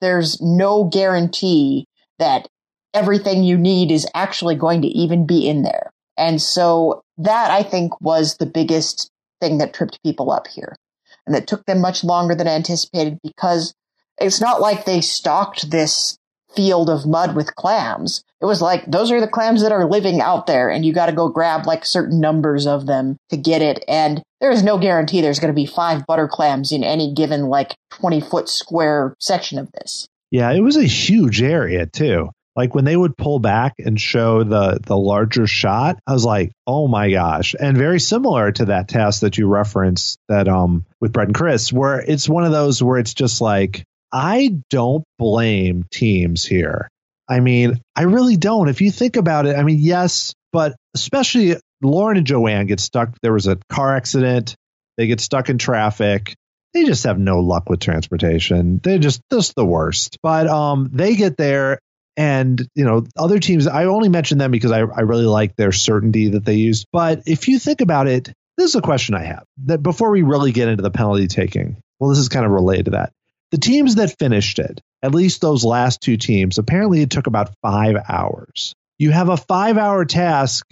[0.00, 1.86] there's no guarantee
[2.18, 2.46] that
[2.92, 5.90] everything you need is actually going to even be in there.
[6.16, 10.76] And so that I think was the biggest thing that tripped people up here
[11.26, 13.74] and that took them much longer than anticipated because
[14.20, 16.18] it's not like they stocked this
[16.54, 18.24] field of mud with clams.
[18.40, 21.06] It was like, those are the clams that are living out there and you got
[21.06, 23.84] to go grab like certain numbers of them to get it.
[23.86, 27.44] And there is no guarantee there's going to be five butter clams in any given
[27.44, 30.08] like 20 foot square section of this.
[30.30, 34.42] Yeah, it was a huge area too like when they would pull back and show
[34.42, 37.54] the the larger shot i was like oh my gosh.
[37.58, 41.72] And very similar to that task that you referenced that um with brett and chris
[41.72, 46.88] where it's one of those where it's just like i don't blame teams here.
[47.28, 48.68] I mean i really don't.
[48.68, 53.14] If you think about it i mean yes but especially lauren and joanne get stuck.
[53.22, 54.54] There was a car accident.
[54.96, 56.34] They get stuck in traffic.
[56.72, 58.80] They just have no luck with transportation.
[58.82, 60.18] They're just just the worst.
[60.22, 61.80] But um, they get there
[62.16, 65.72] and, you know, other teams, I only mention them because I, I really like their
[65.72, 66.84] certainty that they use.
[66.92, 70.22] But if you think about it, this is a question I have that before we
[70.22, 73.12] really get into the penalty taking, well, this is kind of related to that.
[73.52, 77.54] The teams that finished it, at least those last two teams, apparently it took about
[77.62, 78.74] five hours.
[78.98, 80.66] You have a five hour task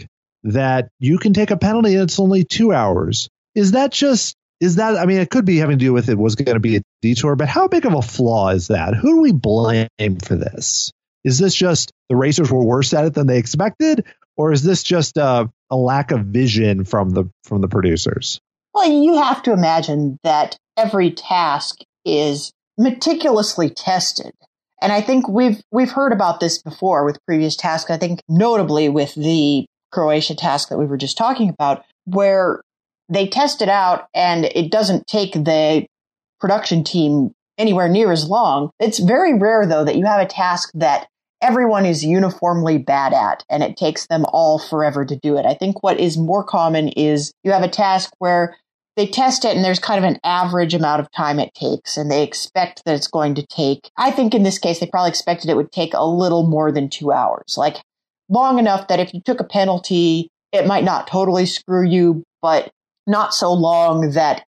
[0.45, 3.29] that you can take a penalty and it's only two hours.
[3.55, 6.19] Is that just, is that, I mean, it could be having to do with it
[6.19, 8.95] was going to be a detour, but how big of a flaw is that?
[8.95, 9.89] Who do we blame
[10.23, 10.93] for this?
[11.25, 14.05] Is this just the racers were worse at it than they expected,
[14.37, 18.41] or is this just a, a lack of vision from the from the producers?
[18.75, 24.33] Well, you have to imagine that every task is meticulously tested.
[24.81, 27.91] And I think we've we've heard about this before with previous tasks.
[27.91, 32.61] I think notably with the Croatia task that we were just talking about, where
[33.09, 35.87] they test it out and it doesn't take the
[36.41, 38.71] production team anywhere near as long.
[38.81, 41.09] It's very rare though that you have a task that
[41.43, 45.47] everyone is uniformly bad at and it takes them all forever to do it.
[45.47, 48.57] I think what is more common is you have a task where
[48.99, 52.11] they test it and there's kind of an average amount of time it takes and
[52.11, 55.49] they expect that it's going to take i think in this case they probably expected
[55.49, 57.77] it would take a little more than two hours like
[58.29, 62.73] long enough that if you took a penalty it might not totally screw you but
[63.07, 64.45] not so long that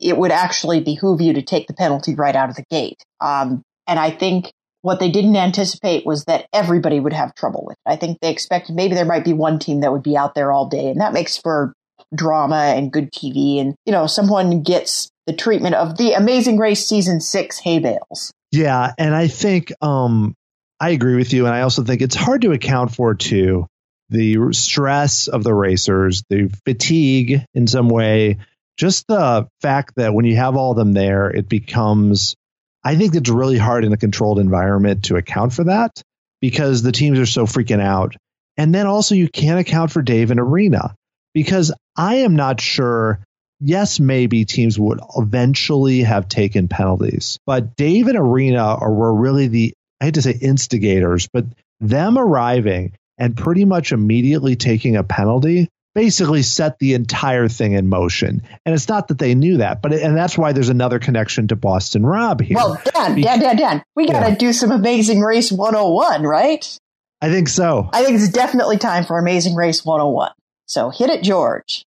[0.00, 3.62] it would actually behoove you to take the penalty right out of the gate um,
[3.86, 4.50] and i think
[4.82, 7.90] what they didn't anticipate was that everybody would have trouble with it.
[7.90, 10.52] I think they expected maybe there might be one team that would be out there
[10.52, 11.74] all day, and that makes for
[12.14, 13.60] drama and good TV.
[13.60, 18.32] And, you know, someone gets the treatment of the Amazing Race season six hay bales.
[18.52, 18.92] Yeah.
[18.98, 20.34] And I think, um,
[20.80, 21.46] I agree with you.
[21.46, 23.66] And I also think it's hard to account for too
[24.08, 28.38] the stress of the racers, the fatigue in some way,
[28.80, 32.34] just the fact that when you have all of them there, it becomes,
[32.82, 36.02] I think it's really hard in a controlled environment to account for that
[36.40, 38.16] because the teams are so freaking out.
[38.56, 40.94] And then also you can't account for Dave and Irina
[41.34, 43.20] because I am not sure.
[43.60, 49.48] Yes, maybe teams would eventually have taken penalties, but Dave and Irina are, were really
[49.48, 51.44] the, I hate to say instigators, but
[51.80, 57.88] them arriving and pretty much immediately taking a penalty basically set the entire thing in
[57.88, 58.42] motion.
[58.64, 61.48] And it's not that they knew that, but it, and that's why there's another connection
[61.48, 62.56] to Boston Rob here.
[62.56, 64.36] Well, Dan, Be- Dan, Dan, Dan, we got to yeah.
[64.36, 66.78] do some Amazing Race 101, right?
[67.20, 67.90] I think so.
[67.92, 70.32] I think it's definitely time for Amazing Race 101.
[70.66, 71.84] So hit it, George.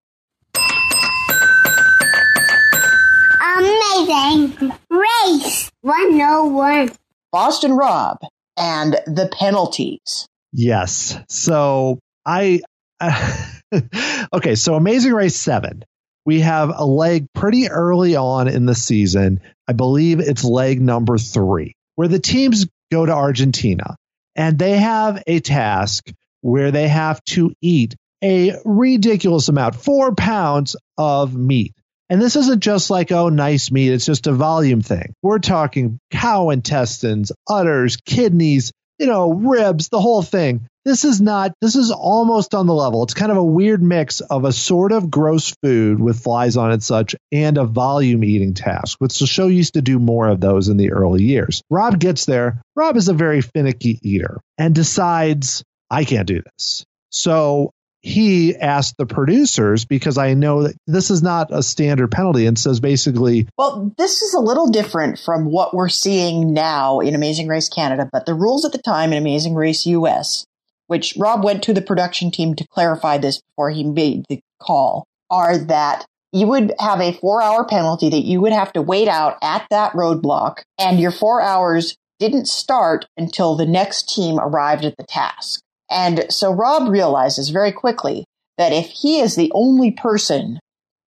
[3.59, 6.91] Amazing Race 101.
[7.33, 8.19] Boston Rob
[8.57, 10.27] and the penalties.
[10.53, 11.19] Yes.
[11.29, 12.61] So I.
[14.33, 14.57] Okay.
[14.57, 15.85] So Amazing Race 7.
[16.27, 19.41] We have a leg pretty early on in the season.
[19.67, 23.97] I believe it's leg number three, where the teams go to Argentina
[24.37, 26.11] and they have a task
[26.41, 31.75] where they have to eat a ridiculous amount, four pounds of meat.
[32.09, 33.93] And this isn't just like, oh, nice meat.
[33.93, 35.15] It's just a volume thing.
[35.23, 40.67] We're talking cow intestines, udders, kidneys, you know, ribs, the whole thing.
[40.85, 43.03] This is not, this is almost on the level.
[43.03, 46.73] It's kind of a weird mix of a sort of gross food with flies on
[46.73, 50.41] it, such, and a volume eating task, which the show used to do more of
[50.41, 51.63] those in the early years.
[51.71, 52.61] Rob gets there.
[52.77, 56.85] Rob is a very finicky eater and decides, I can't do this.
[57.11, 62.47] So he asked the producers because I know that this is not a standard penalty
[62.47, 63.47] and says basically.
[63.59, 68.09] Well, this is a little different from what we're seeing now in Amazing Race Canada,
[68.11, 70.47] but the rules at the time in Amazing Race US,
[70.87, 75.07] which Rob went to the production team to clarify this before he made the call,
[75.31, 79.09] are that you would have a four hour penalty that you would have to wait
[79.09, 84.85] out at that roadblock, and your four hours didn't start until the next team arrived
[84.85, 85.61] at the task.
[85.91, 88.25] And so Rob realizes very quickly
[88.59, 90.61] that if he is the only person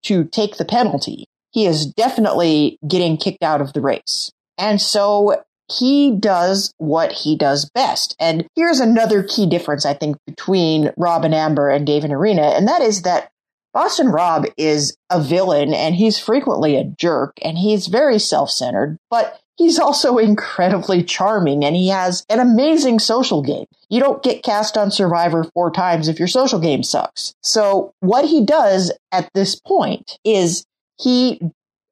[0.03, 4.31] to take the penalty, he is definitely getting kicked out of the race.
[4.57, 8.15] And so he does what he does best.
[8.19, 12.41] And here's another key difference, I think, between Rob and Amber and Dave and Irina,
[12.41, 13.29] and that is that
[13.73, 18.97] Boston Rob is a villain and he's frequently a jerk and he's very self centered,
[19.09, 23.65] but He's also incredibly charming and he has an amazing social game.
[23.89, 27.33] You don't get cast on Survivor four times if your social game sucks.
[27.41, 30.65] So what he does at this point is
[30.99, 31.39] he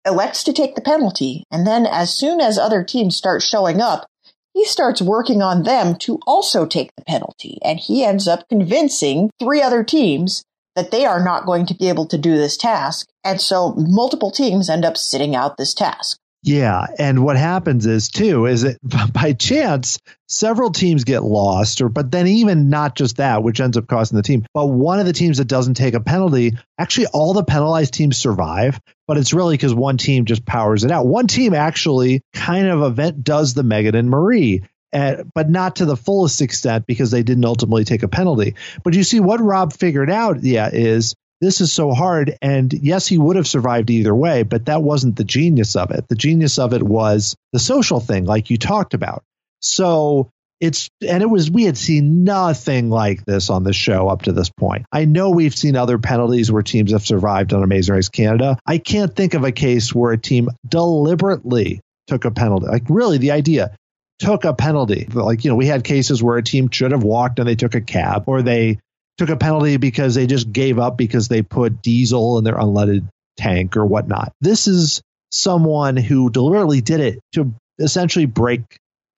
[0.06, 1.44] elects to take the penalty.
[1.52, 4.08] And then as soon as other teams start showing up,
[4.54, 7.60] he starts working on them to also take the penalty.
[7.64, 10.44] And he ends up convincing three other teams
[10.76, 13.08] that they are not going to be able to do this task.
[13.24, 16.18] And so multiple teams end up sitting out this task.
[16.44, 18.80] Yeah, and what happens is too is that
[19.14, 23.78] by chance several teams get lost, or but then even not just that, which ends
[23.78, 27.08] up costing the team, but one of the teams that doesn't take a penalty, actually
[27.08, 31.06] all the penalized teams survive, but it's really because one team just powers it out.
[31.06, 34.64] One team actually kind of event does the Megan and Marie.
[34.94, 38.56] But not to the fullest extent because they didn't ultimately take a penalty.
[38.84, 42.38] But you see, what Rob figured out, yeah, is this is so hard.
[42.42, 46.08] And yes, he would have survived either way, but that wasn't the genius of it.
[46.08, 49.24] The genius of it was the social thing, like you talked about.
[49.60, 50.30] So
[50.60, 54.32] it's, and it was, we had seen nothing like this on the show up to
[54.32, 54.86] this point.
[54.92, 58.60] I know we've seen other penalties where teams have survived on Amazing Race Canada.
[58.66, 62.68] I can't think of a case where a team deliberately took a penalty.
[62.68, 63.76] Like really the idea
[64.20, 65.08] took a penalty.
[65.12, 67.74] Like, you know, we had cases where a team should have walked and they took
[67.74, 68.78] a cab or they
[69.22, 73.08] took a penalty because they just gave up because they put diesel in their unleaded
[73.38, 74.34] tank or whatnot.
[74.42, 78.62] This is someone who deliberately did it to essentially break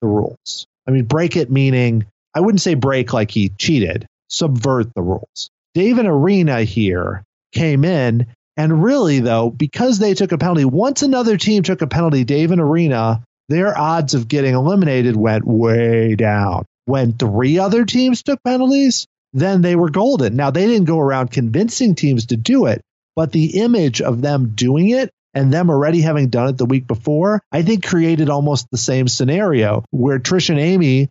[0.01, 0.67] the rules.
[0.85, 5.49] I mean, break it meaning, I wouldn't say break like he cheated, subvert the rules.
[5.73, 7.23] Dave and Irina here
[7.53, 8.27] came in,
[8.57, 12.51] and really, though, because they took a penalty, once another team took a penalty, Dave
[12.51, 16.65] and Irina, their odds of getting eliminated went way down.
[16.83, 20.35] When three other teams took penalties, then they were golden.
[20.35, 22.81] Now, they didn't go around convincing teams to do it,
[23.15, 26.87] but the image of them doing it and them already having done it the week
[26.87, 31.09] before, I think created almost the same scenario where Trish and Amy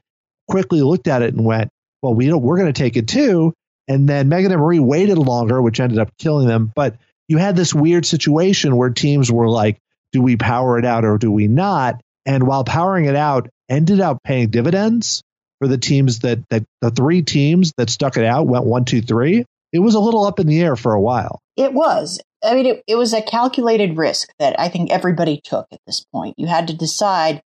[0.49, 1.71] quickly looked at it and went,
[2.03, 3.53] well, we we're going to take it too.
[3.89, 6.71] And then Megan and Marie waited longer, which ended up killing them.
[6.75, 6.97] But
[7.29, 9.79] you had this weird situation where teams were like,
[10.13, 12.01] do we power it out or do we not?
[12.25, 15.23] And while powering it out ended up paying dividends
[15.63, 19.01] for the teams that, that the three teams that stuck it out went one, two,
[19.01, 19.45] three.
[19.73, 21.39] It was a little up in the air for a while.
[21.57, 22.21] It was.
[22.43, 26.05] I mean, it, it was a calculated risk that I think everybody took at this
[26.13, 26.35] point.
[26.37, 27.43] You had to decide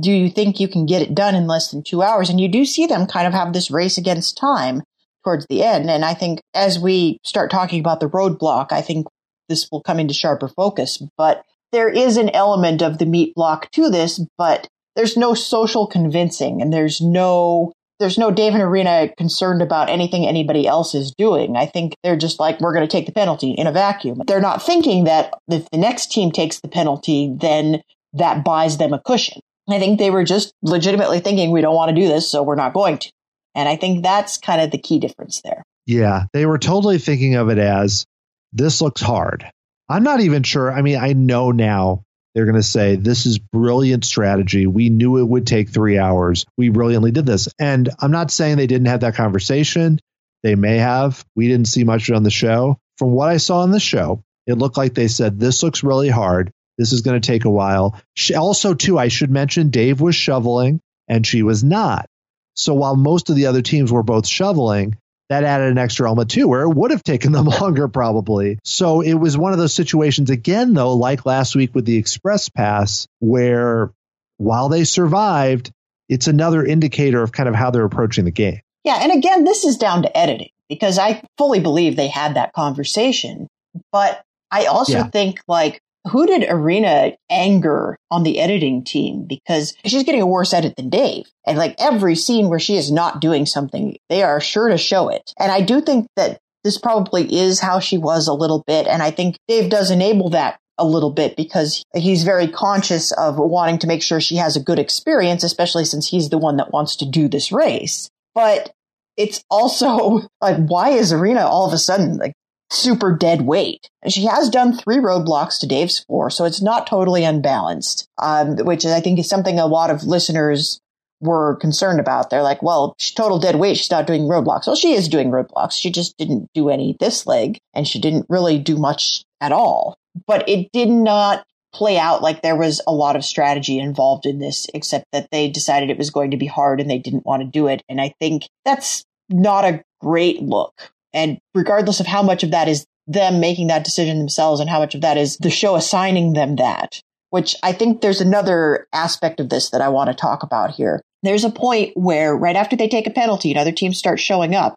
[0.00, 2.28] do you think you can get it done in less than two hours?
[2.28, 4.82] And you do see them kind of have this race against time
[5.22, 5.88] towards the end.
[5.88, 9.06] And I think as we start talking about the roadblock, I think
[9.48, 11.00] this will come into sharper focus.
[11.16, 14.66] But there is an element of the meat block to this, but
[14.96, 20.26] there's no social convincing and there's no there's no Dave and Irina concerned about anything
[20.26, 21.54] anybody else is doing.
[21.54, 24.22] I think they're just like, we're going to take the penalty in a vacuum.
[24.26, 27.82] They're not thinking that if the next team takes the penalty, then
[28.14, 29.40] that buys them a cushion.
[29.68, 32.56] I think they were just legitimately thinking, we don't want to do this, so we're
[32.56, 33.12] not going to.
[33.54, 35.62] And I think that's kind of the key difference there.
[35.86, 38.06] Yeah, they were totally thinking of it as
[38.52, 39.44] this looks hard.
[39.88, 40.72] I'm not even sure.
[40.72, 44.66] I mean, I know now they're going to say, This is brilliant strategy.
[44.66, 46.46] We knew it would take three hours.
[46.56, 47.48] We brilliantly did this.
[47.58, 49.98] And I'm not saying they didn't have that conversation.
[50.42, 51.24] They may have.
[51.36, 52.78] We didn't see much on the show.
[52.98, 56.08] From what I saw on the show, it looked like they said, This looks really
[56.08, 56.52] hard.
[56.78, 58.00] This is going to take a while.
[58.14, 62.06] She, also, too, I should mention Dave was shoveling and she was not.
[62.54, 64.96] So while most of the other teams were both shoveling,
[65.30, 68.58] that added an extra element too, where it would have taken them longer probably.
[68.62, 72.48] So it was one of those situations again, though, like last week with the Express
[72.50, 73.92] Pass, where
[74.36, 75.70] while they survived,
[76.08, 78.60] it's another indicator of kind of how they're approaching the game.
[78.84, 82.52] Yeah, and again, this is down to editing because I fully believe they had that
[82.52, 83.46] conversation.
[83.92, 85.08] But I also yeah.
[85.08, 89.26] think like who did Irina anger on the editing team?
[89.28, 91.26] Because she's getting a worse edit than Dave.
[91.46, 95.08] And like every scene where she is not doing something, they are sure to show
[95.08, 95.32] it.
[95.38, 98.86] And I do think that this probably is how she was a little bit.
[98.86, 103.36] And I think Dave does enable that a little bit because he's very conscious of
[103.36, 106.72] wanting to make sure she has a good experience, especially since he's the one that
[106.72, 108.08] wants to do this race.
[108.34, 108.72] But
[109.16, 112.32] it's also like, why is Irina all of a sudden like
[112.70, 113.90] super dead weight.
[114.08, 118.86] She has done three roadblocks to Dave's four, so it's not totally unbalanced, um, which
[118.86, 120.80] I think is something a lot of listeners
[121.20, 122.30] were concerned about.
[122.30, 123.76] They're like, well, she's total dead weight.
[123.76, 124.66] She's not doing roadblocks.
[124.66, 125.72] Well, she is doing roadblocks.
[125.72, 129.98] She just didn't do any this leg, and she didn't really do much at all.
[130.26, 134.38] But it did not play out like there was a lot of strategy involved in
[134.38, 137.42] this, except that they decided it was going to be hard and they didn't want
[137.42, 137.82] to do it.
[137.88, 142.68] And I think that's not a great look and regardless of how much of that
[142.68, 146.32] is them making that decision themselves and how much of that is the show assigning
[146.32, 147.00] them that,
[147.30, 151.02] which I think there's another aspect of this that I want to talk about here.
[151.22, 154.54] There's a point where right after they take a penalty and other teams start showing
[154.54, 154.76] up,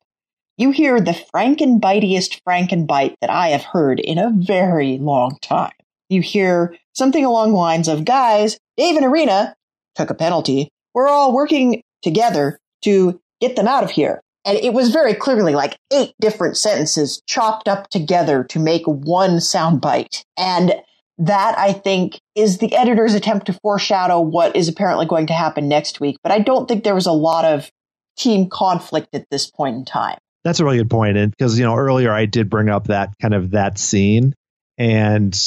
[0.57, 5.73] you hear the frankenbitiest frankenbite that I have heard in a very long time.
[6.09, 9.55] You hear something along the lines of, guys, Dave and Irina
[9.95, 10.69] took a penalty.
[10.93, 14.21] We're all working together to get them out of here.
[14.45, 19.37] And it was very clearly like eight different sentences chopped up together to make one
[19.37, 20.23] soundbite.
[20.37, 20.73] And
[21.19, 25.67] that I think is the editor's attempt to foreshadow what is apparently going to happen
[25.67, 26.17] next week.
[26.23, 27.69] But I don't think there was a lot of
[28.17, 30.17] team conflict at this point in time.
[30.43, 31.17] That's a really good point.
[31.17, 34.33] And because, you know, earlier I did bring up that kind of that scene
[34.77, 35.39] and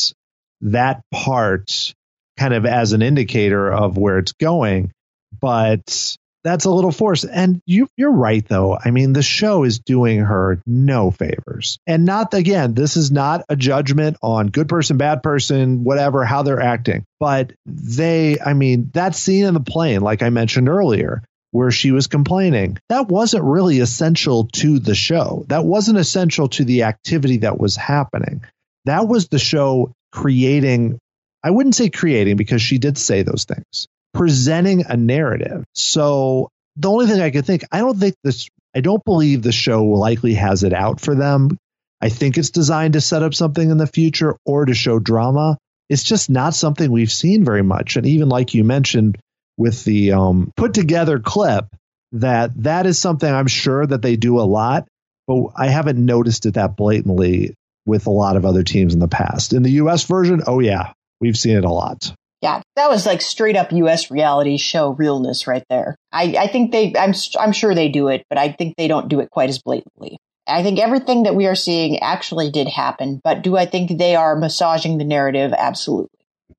[0.63, 1.93] that part
[2.39, 4.93] kind of as an indicator of where it's going.
[5.39, 6.17] But
[6.47, 7.27] that's a little forced.
[7.31, 8.79] And you, you're right, though.
[8.83, 11.79] I mean, the show is doing her no favors.
[11.87, 16.43] And not, again, this is not a judgment on good person, bad person, whatever, how
[16.43, 17.05] they're acting.
[17.19, 21.91] But they, I mean, that scene in the plane, like I mentioned earlier, where she
[21.91, 25.45] was complaining, that wasn't really essential to the show.
[25.49, 28.43] That wasn't essential to the activity that was happening.
[28.85, 30.99] That was the show creating
[31.47, 33.87] I wouldn't say creating because she did say those things,
[34.17, 35.65] presenting a narrative.
[35.75, 39.53] So the only thing I could think, I don't think this, I don't believe the
[39.53, 41.57] show likely has it out for them.
[42.01, 45.59] I think it's designed to set up something in the future or to show drama.
[45.89, 47.97] It's just not something we've seen very much.
[47.97, 49.19] And even like you mentioned
[49.57, 51.67] with the um, put together clip,
[52.13, 54.87] that that is something I'm sure that they do a lot,
[55.27, 57.55] but I haven't noticed it that blatantly
[57.85, 59.53] with a lot of other teams in the past.
[59.53, 62.15] In the US version, oh yeah, we've seen it a lot.
[62.47, 64.09] Yeah, that was like straight up U.S.
[64.09, 65.97] reality show realness right there.
[66.13, 69.09] I, I think they, I'm, I'm sure they do it, but I think they don't
[69.09, 70.19] do it quite as blatantly.
[70.47, 74.15] I think everything that we are seeing actually did happen, but do I think they
[74.15, 75.53] are massaging the narrative?
[75.59, 76.09] Absolutely.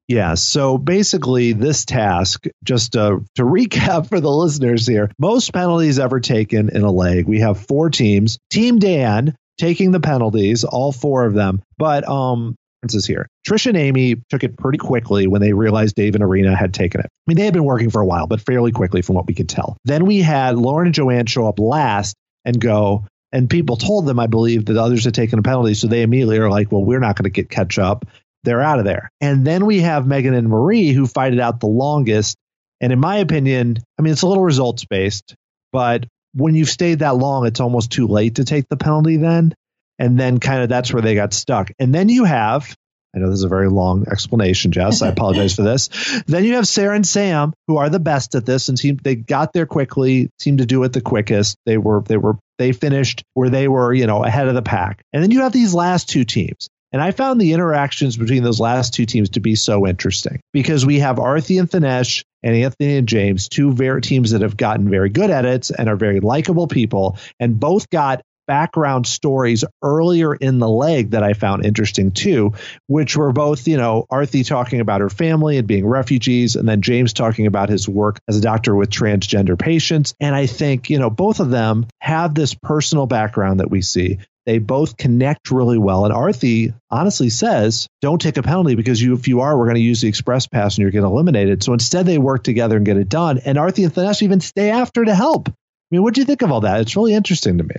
[0.10, 0.34] Yeah.
[0.34, 6.20] So basically, this task, just to, to recap for the listeners here, most penalties ever
[6.20, 7.28] taken in a leg.
[7.28, 8.40] We have four teams.
[8.50, 11.62] Team Dan taking the penalties, all four of them.
[11.78, 13.28] But um, is here.
[13.48, 17.02] Trish and Amy took it pretty quickly when they realized Dave and Irina had taken
[17.02, 17.08] it.
[17.08, 19.34] I mean, they had been working for a while, but fairly quickly from what we
[19.34, 19.78] could tell.
[19.86, 22.16] Then we had Lauren and Joanne show up last
[22.46, 25.74] and go, and people told them, I believe, that others had taken a penalty.
[25.74, 28.06] So they immediately are like, well, we're not going to get catch up
[28.48, 29.12] they're out of there.
[29.20, 32.38] And then we have Megan and Marie who fight it out the longest.
[32.80, 35.36] And in my opinion, I mean, it's a little results based,
[35.74, 39.54] but when you've stayed that long, it's almost too late to take the penalty then.
[40.00, 41.72] And then kind of that's where they got stuck.
[41.80, 42.76] And then you have,
[43.16, 45.02] I know this is a very long explanation, Jess.
[45.02, 45.90] I apologize for this.
[46.28, 49.16] Then you have Sarah and Sam, who are the best at this, and seem they
[49.16, 51.58] got there quickly, seemed to do it the quickest.
[51.66, 55.02] They were they were they finished where they were, you know, ahead of the pack.
[55.14, 56.70] And then you have these last two teams.
[56.92, 60.86] And I found the interactions between those last two teams to be so interesting because
[60.86, 64.90] we have Arthi and Thanesh and Anthony and James, two very teams that have gotten
[64.90, 70.34] very good at it and are very likable people, and both got background stories earlier
[70.34, 72.54] in the leg that I found interesting too,
[72.88, 76.82] which were both, you know, Arthi talking about her family and being refugees, and then
[76.82, 80.16] James talking about his work as a doctor with transgender patients.
[80.20, 84.20] And I think, you know, both of them have this personal background that we see.
[84.46, 86.06] They both connect really well.
[86.06, 89.76] And Arthi honestly says, don't take a penalty because you, if you are, we're going
[89.76, 91.64] to use the express pass and you're getting eliminated.
[91.64, 93.40] So instead, they work together and get it done.
[93.40, 95.50] And Arthi and Thanesh even stay after to help.
[95.50, 95.54] I
[95.92, 96.80] mean, what do you think of all that?
[96.80, 97.76] It's really interesting to me.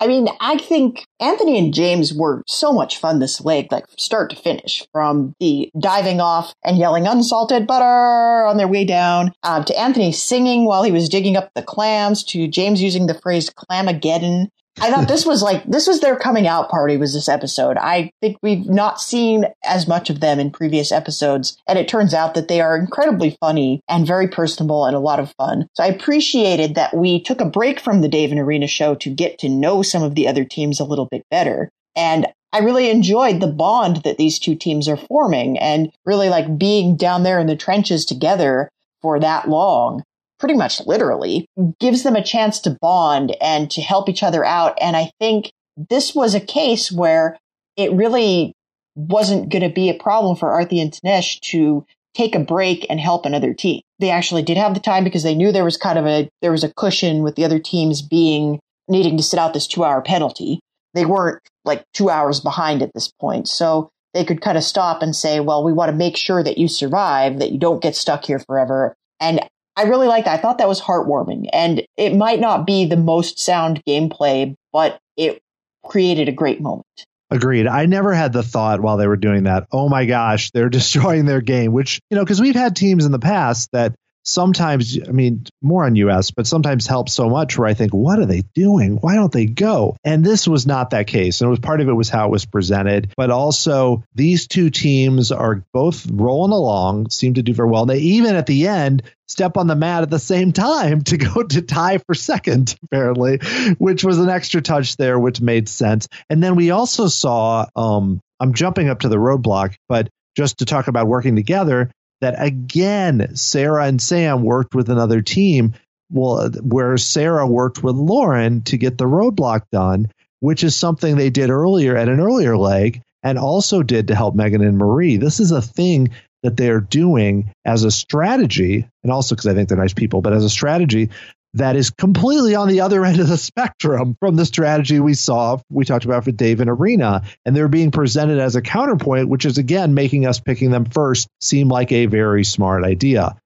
[0.00, 4.30] I mean, I think Anthony and James were so much fun this leg, like start
[4.30, 9.62] to finish, from the diving off and yelling unsalted butter on their way down, uh,
[9.62, 13.50] to Anthony singing while he was digging up the clams, to James using the phrase
[13.50, 14.48] clamageddon.
[14.80, 17.76] I thought this was like this was their coming out party was this episode.
[17.76, 22.14] I think we've not seen as much of them in previous episodes and it turns
[22.14, 25.68] out that they are incredibly funny and very personable and a lot of fun.
[25.74, 29.10] So I appreciated that we took a break from the Dave and Irina show to
[29.10, 31.70] get to know some of the other teams a little bit better.
[31.94, 36.58] And I really enjoyed the bond that these two teams are forming and really like
[36.58, 38.70] being down there in the trenches together
[39.02, 40.04] for that long
[40.40, 41.46] pretty much literally,
[41.78, 44.76] gives them a chance to bond and to help each other out.
[44.80, 47.38] And I think this was a case where
[47.76, 48.52] it really
[48.96, 52.98] wasn't going to be a problem for Arthi and Thanesh to take a break and
[52.98, 53.82] help another team.
[54.00, 56.50] They actually did have the time because they knew there was kind of a there
[56.50, 60.58] was a cushion with the other teams being needing to sit out this 2-hour penalty.
[60.94, 63.46] They weren't like 2 hours behind at this point.
[63.46, 66.58] So they could kind of stop and say, "Well, we want to make sure that
[66.58, 69.48] you survive, that you don't get stuck here forever." And
[69.80, 70.38] I really liked that.
[70.38, 71.48] I thought that was heartwarming.
[71.54, 75.40] And it might not be the most sound gameplay, but it
[75.82, 76.84] created a great moment.
[77.30, 77.66] Agreed.
[77.66, 81.24] I never had the thought while they were doing that, oh my gosh, they're destroying
[81.24, 85.12] their game, which, you know, because we've had teams in the past that sometimes, I
[85.12, 88.42] mean, more on US, but sometimes help so much where I think, what are they
[88.54, 88.96] doing?
[88.96, 89.96] Why don't they go?
[90.04, 91.40] And this was not that case.
[91.40, 94.70] And it was part of it was how it was presented, but also these two
[94.70, 97.86] teams are both rolling along, seem to do very well.
[97.86, 101.42] They even at the end step on the mat at the same time to go
[101.42, 103.38] to tie for second, apparently,
[103.78, 106.08] which was an extra touch there, which made sense.
[106.28, 110.64] And then we also saw, um, I'm jumping up to the roadblock, but just to
[110.64, 111.90] talk about working together,
[112.20, 115.74] that again, Sarah and Sam worked with another team.
[116.12, 120.10] Well, where Sarah worked with Lauren to get the roadblock done,
[120.40, 124.34] which is something they did earlier at an earlier leg and also did to help
[124.34, 125.18] Megan and Marie.
[125.18, 126.10] This is a thing
[126.42, 130.32] that they're doing as a strategy, and also because I think they're nice people, but
[130.32, 131.10] as a strategy
[131.54, 135.58] that is completely on the other end of the spectrum from the strategy we saw
[135.70, 139.44] we talked about for Dave and Irina And they're being presented as a counterpoint, which
[139.44, 143.36] is again making us picking them first seem like a very smart idea.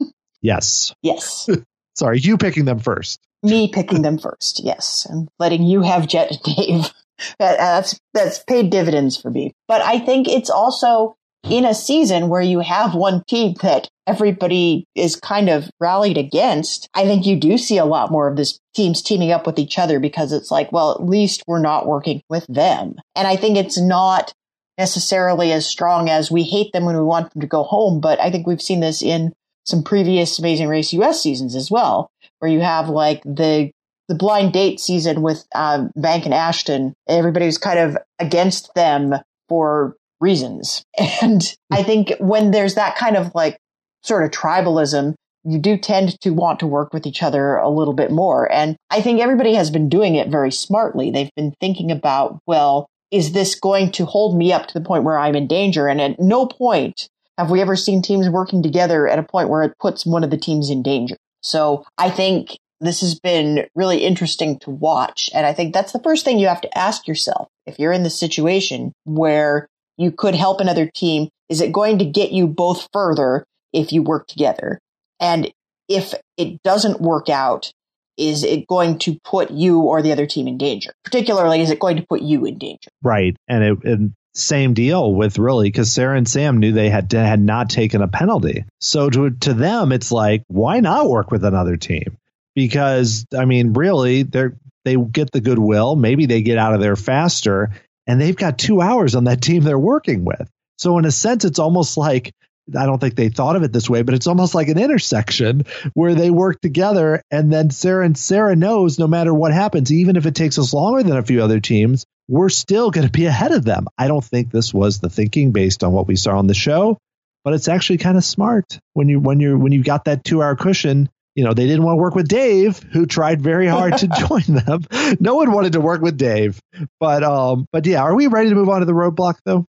[0.44, 0.92] Yes.
[1.02, 1.48] Yes.
[1.94, 3.20] Sorry, you picking them first.
[3.44, 5.06] Me picking them first, yes.
[5.08, 6.92] And letting you have Jet and Dave.
[7.38, 9.52] That, that's that's paid dividends for me.
[9.68, 11.14] But I think it's also
[11.44, 16.88] in a season where you have one team that everybody is kind of rallied against,
[16.94, 19.78] I think you do see a lot more of this teams teaming up with each
[19.78, 22.94] other because it's like, well, at least we're not working with them.
[23.16, 24.32] And I think it's not
[24.78, 28.20] necessarily as strong as we hate them when we want them to go home, but
[28.20, 29.32] I think we've seen this in
[29.64, 33.70] some previous Amazing Race US seasons as well, where you have like the
[34.08, 36.94] the blind date season with um, Bank and Ashton.
[37.08, 39.14] Everybody was kind of against them
[39.48, 40.84] for reasons.
[41.20, 43.58] And I think when there's that kind of like
[44.02, 45.14] sort of tribalism,
[45.44, 48.50] you do tend to want to work with each other a little bit more.
[48.50, 51.10] And I think everybody has been doing it very smartly.
[51.10, 55.04] They've been thinking about, well, is this going to hold me up to the point
[55.04, 55.88] where I'm in danger?
[55.88, 57.08] And at no point
[57.38, 60.30] have we ever seen teams working together at a point where it puts one of
[60.30, 61.16] the teams in danger.
[61.42, 65.30] So I think this has been really interesting to watch.
[65.34, 67.48] And I think that's the first thing you have to ask yourself.
[67.66, 69.68] If you're in the situation where
[70.02, 74.02] you could help another team, is it going to get you both further if you
[74.02, 74.78] work together?
[75.20, 75.52] And
[75.88, 77.70] if it doesn't work out,
[78.16, 80.92] is it going to put you or the other team in danger?
[81.04, 82.90] Particularly, is it going to put you in danger?
[83.02, 83.36] Right.
[83.48, 87.40] And it, and same deal with really because Sarah and Sam knew they had had
[87.40, 88.64] not taken a penalty.
[88.80, 92.16] So to to them, it's like, why not work with another team?
[92.54, 95.96] Because I mean, really, they're they get the goodwill.
[95.96, 97.70] Maybe they get out of there faster,
[98.06, 100.50] and they've got two hours on that team they're working with.
[100.78, 102.32] So in a sense, it's almost like
[102.76, 105.64] I don't think they thought of it this way, but it's almost like an intersection
[105.94, 107.22] where they work together.
[107.30, 110.72] And then Sarah and Sarah knows no matter what happens, even if it takes us
[110.72, 113.88] longer than a few other teams, we're still going to be ahead of them.
[113.98, 116.98] I don't think this was the thinking based on what we saw on the show,
[117.44, 120.42] but it's actually kind of smart when you when you when you've got that two
[120.42, 121.08] hour cushion.
[121.34, 124.42] You know, they didn't want to work with Dave, who tried very hard to join
[124.46, 124.82] them.
[125.18, 126.60] No one wanted to work with Dave,
[127.00, 129.66] but um, but yeah, are we ready to move on to the roadblock though?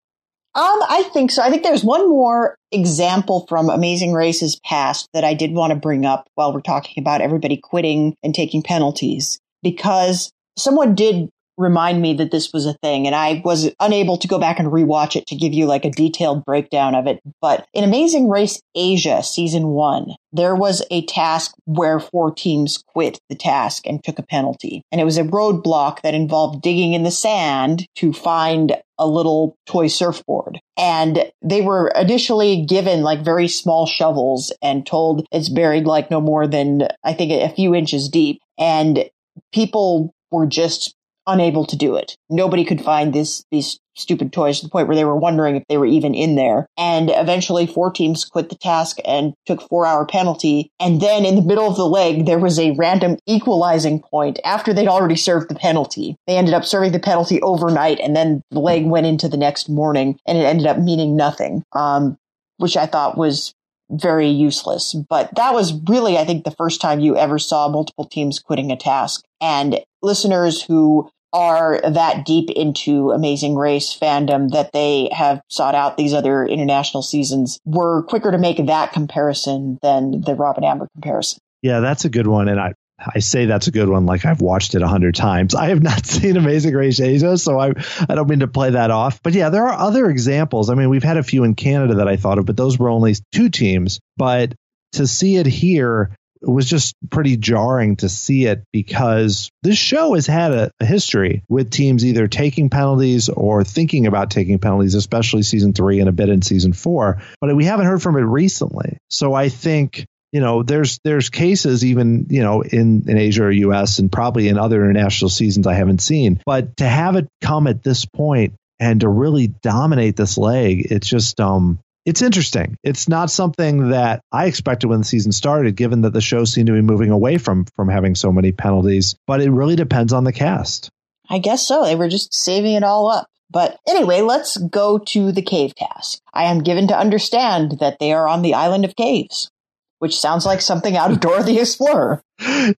[0.57, 1.43] Um, I think so.
[1.43, 5.79] I think there's one more example from Amazing Races past that I did want to
[5.79, 12.03] bring up while we're talking about everybody quitting and taking penalties because someone did remind
[12.03, 15.17] me that this was a thing and I was unable to go back and rewatch
[15.17, 17.21] it to give you like a detailed breakdown of it.
[17.41, 23.19] But in Amazing Race Asia season one, there was a task where four teams quit
[23.29, 24.83] the task and took a penalty.
[24.93, 29.57] And it was a roadblock that involved digging in the sand to find a little
[29.67, 30.59] toy surfboard.
[30.77, 36.21] And they were initially given like very small shovels and told it's buried like no
[36.21, 38.41] more than, I think, a few inches deep.
[38.59, 39.09] And
[39.53, 40.95] people were just
[41.27, 42.17] unable to do it.
[42.31, 45.65] Nobody could find this these stupid toys to the point where they were wondering if
[45.69, 46.67] they were even in there.
[46.77, 50.71] And eventually four teams quit the task and took four hour penalty.
[50.79, 54.73] And then in the middle of the leg, there was a random equalizing point after
[54.73, 56.17] they'd already served the penalty.
[56.27, 59.69] They ended up serving the penalty overnight and then the leg went into the next
[59.69, 61.63] morning and it ended up meaning nothing.
[61.73, 62.19] Um,
[62.59, 63.53] which I thought was
[63.91, 64.95] very useless.
[64.95, 68.73] But that was really, I think, the first time you ever saw multiple teams quitting
[68.73, 69.25] a task.
[69.41, 75.99] And listeners who are that deep into Amazing Race fandom that they have sought out
[75.99, 81.39] these other international seasons were quicker to make that comparison than the Robin Amber comparison.
[81.61, 82.49] Yeah, that's a good one.
[82.49, 85.55] And I, I say that's a good one like I've watched it a hundred times.
[85.55, 87.75] I have not seen Amazing Race Asia, so I
[88.09, 89.23] I don't mean to play that off.
[89.23, 90.71] But yeah, there are other examples.
[90.71, 92.89] I mean, we've had a few in Canada that I thought of, but those were
[92.89, 94.01] only two teams.
[94.17, 94.55] But
[94.93, 96.17] to see it here,
[96.47, 100.85] it was just pretty jarring to see it because this show has had a, a,
[100.85, 106.09] history with teams either taking penalties or thinking about taking penalties, especially season three and
[106.09, 107.21] a bit in season four.
[107.41, 108.99] But we haven't heard from it recently.
[109.11, 113.51] So I think you know there's there's cases even you know in in Asia or
[113.51, 116.41] US and probably in other international seasons I haven't seen.
[116.47, 121.09] But to have it come at this point and to really dominate this leg, it's
[121.09, 122.79] just um it's interesting.
[122.85, 126.69] It's not something that I expected when the season started, given that the show seemed
[126.69, 129.17] to be moving away from from having so many penalties.
[129.27, 130.89] But it really depends on the cast.
[131.29, 131.85] I guess so.
[131.85, 133.27] They were just saving it all up.
[133.51, 136.21] But anyway, let's go to the cave task.
[136.33, 139.51] I am given to understand that they are on the island of caves,
[139.99, 142.23] which sounds like something out of Dora the Explorer.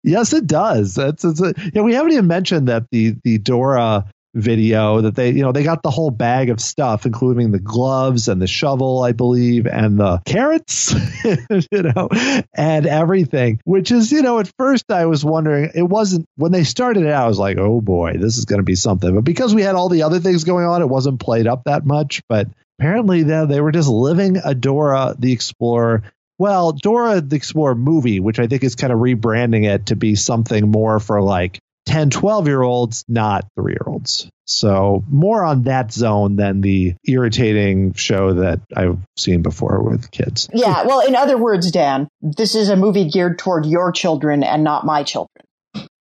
[0.02, 0.94] yes, it does.
[0.94, 5.30] That's, it's a, yeah, we haven't even mentioned that the the Dora video that they
[5.30, 9.02] you know they got the whole bag of stuff including the gloves and the shovel
[9.02, 12.08] i believe and the carrots you know
[12.54, 16.64] and everything which is you know at first i was wondering it wasn't when they
[16.64, 19.14] started it i was like oh boy this is going to be something.
[19.14, 21.86] But because we had all the other things going on it wasn't played up that
[21.86, 22.48] much but
[22.78, 26.02] apparently they, they were just living adora the explorer
[26.40, 30.14] well, Dora the Explorer movie, which I think is kind of rebranding it to be
[30.14, 31.58] something more for like
[31.89, 34.28] 10, 12 year olds, not three year olds.
[34.45, 40.49] So more on that zone than the irritating show that I've seen before with kids.
[40.53, 40.84] Yeah.
[40.84, 44.86] Well, in other words, Dan, this is a movie geared toward your children and not
[44.86, 45.45] my children.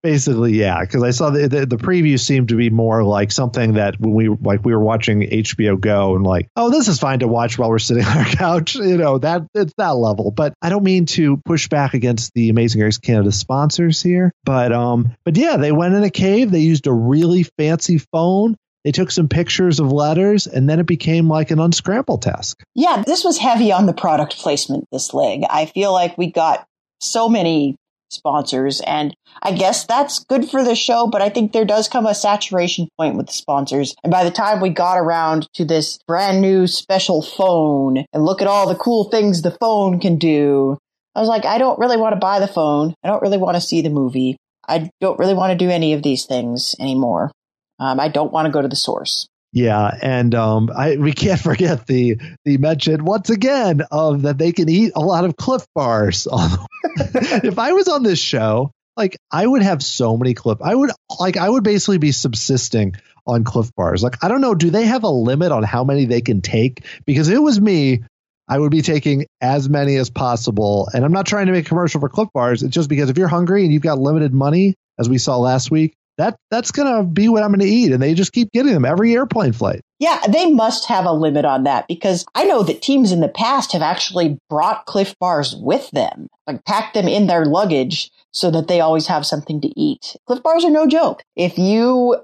[0.03, 3.74] Basically, yeah, because I saw the, the, the preview seemed to be more like something
[3.74, 7.18] that when we like we were watching HBO Go and like, oh, this is fine
[7.18, 10.30] to watch while we're sitting on our couch, you know that it's that level.
[10.30, 14.72] But I don't mean to push back against the Amazing Race Canada sponsors here, but
[14.72, 16.51] um, but yeah, they went in a cave.
[16.51, 18.57] They used a really fancy phone.
[18.84, 22.62] They took some pictures of letters, and then it became like an unscramble task.
[22.74, 24.86] Yeah, this was heavy on the product placement.
[24.90, 26.66] This leg, I feel like we got
[27.01, 27.76] so many
[28.11, 28.80] sponsors.
[28.86, 32.14] And I guess that's good for the show, but I think there does come a
[32.14, 33.94] saturation point with the sponsors.
[34.04, 38.42] And by the time we got around to this brand new special phone and look
[38.42, 40.78] at all the cool things the phone can do,
[41.14, 42.94] I was like, I don't really want to buy the phone.
[43.02, 44.36] I don't really want to see the movie.
[44.68, 47.32] I don't really want to do any of these things anymore.
[47.78, 49.26] Um, I don't want to go to the source.
[49.53, 54.53] Yeah, and um, I we can't forget the the mention once again of that they
[54.53, 56.28] can eat a lot of Clif bars.
[56.96, 60.59] if I was on this show, like I would have so many Clif.
[60.62, 62.94] I would like I would basically be subsisting
[63.26, 64.03] on Clif bars.
[64.03, 66.84] Like I don't know, do they have a limit on how many they can take?
[67.05, 68.05] Because if it was me,
[68.48, 70.88] I would be taking as many as possible.
[70.92, 72.62] And I'm not trying to make a commercial for Clif bars.
[72.62, 75.70] It's just because if you're hungry and you've got limited money, as we saw last
[75.70, 77.92] week, that that's going to be what I'm going to eat.
[77.92, 79.80] And they just keep getting them every airplane flight.
[79.98, 83.28] Yeah, they must have a limit on that because I know that teams in the
[83.28, 88.50] past have actually brought Clif bars with them, like packed them in their luggage so
[88.50, 90.16] that they always have something to eat.
[90.26, 91.22] Clif bars are no joke.
[91.36, 92.16] If you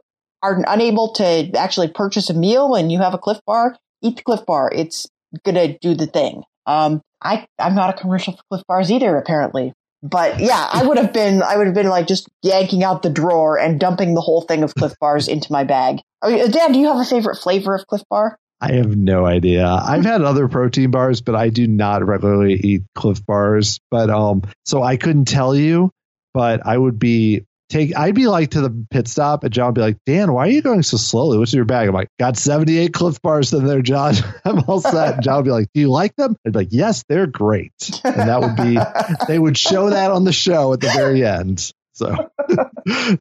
[0.42, 4.22] are unable to actually purchase a meal and you have a Clif bar, eat the
[4.22, 4.70] Clif bar.
[4.74, 5.06] It's
[5.44, 6.44] going to do the thing.
[6.66, 9.72] Um, I, I'm not a commercial for Clif bars either, apparently.
[10.02, 13.10] But yeah, I would have been, I would have been like just yanking out the
[13.10, 16.00] drawer and dumping the whole thing of Clif bars into my bag.
[16.22, 18.38] I Dan, do you have a favorite flavor of Clif bar?
[18.60, 19.66] I have no idea.
[19.66, 23.80] I've had other protein bars, but I do not regularly eat Clif bars.
[23.90, 25.90] But um, so I couldn't tell you,
[26.32, 29.74] but I would be take I'd be like to the pit stop and John would
[29.74, 31.38] be like, Dan, why are you going so slowly?
[31.38, 31.88] What's in your bag?
[31.88, 34.14] I'm like, got 78 Clif bars in there, John.
[34.44, 35.14] I'm all set.
[35.14, 36.36] And John would be like, Do you like them?
[36.46, 37.72] I'd be like, Yes, they're great.
[38.04, 38.78] And that would be
[39.28, 41.72] they would show that on the show at the very end.
[41.94, 42.30] So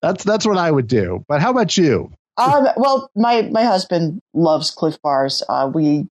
[0.02, 1.24] that's that's what I would do.
[1.28, 2.12] But how about you?
[2.38, 5.42] Um, well, my my husband loves Clif bars.
[5.48, 6.08] Uh, we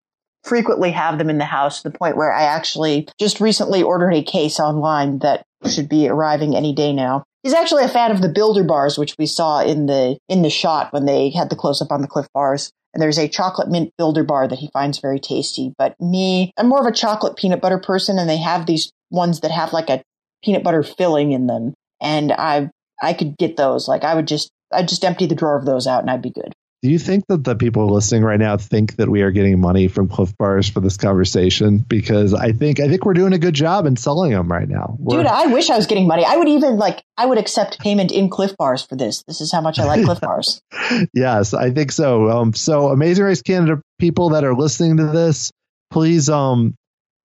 [0.44, 4.12] frequently have them in the house to the point where I actually just recently ordered
[4.12, 7.24] a case online that should be arriving any day now.
[7.42, 10.50] He's actually a fan of the builder bars, which we saw in the in the
[10.50, 12.72] shot when they had the close up on the Clif bars.
[12.92, 15.72] And there's a chocolate mint builder bar that he finds very tasty.
[15.78, 19.40] But me, I'm more of a chocolate peanut butter person, and they have these ones
[19.40, 20.02] that have like a
[20.44, 21.74] peanut butter filling in them.
[22.00, 22.70] And I
[23.00, 23.88] I could get those.
[23.88, 26.30] Like I would just I'd just empty the drawer of those out and I'd be
[26.30, 26.52] good.
[26.82, 29.88] Do you think that the people listening right now think that we are getting money
[29.88, 31.78] from Clif Bars for this conversation?
[31.78, 34.96] Because I think I think we're doing a good job in selling them right now.
[34.98, 36.24] We're, Dude, I wish I was getting money.
[36.24, 39.22] I would even like I would accept payment in Clif Bars for this.
[39.24, 40.62] This is how much I like Clif Bars.
[41.14, 42.30] yes, I think so.
[42.30, 45.52] Um, so Amazing Race Canada people that are listening to this,
[45.90, 46.74] please um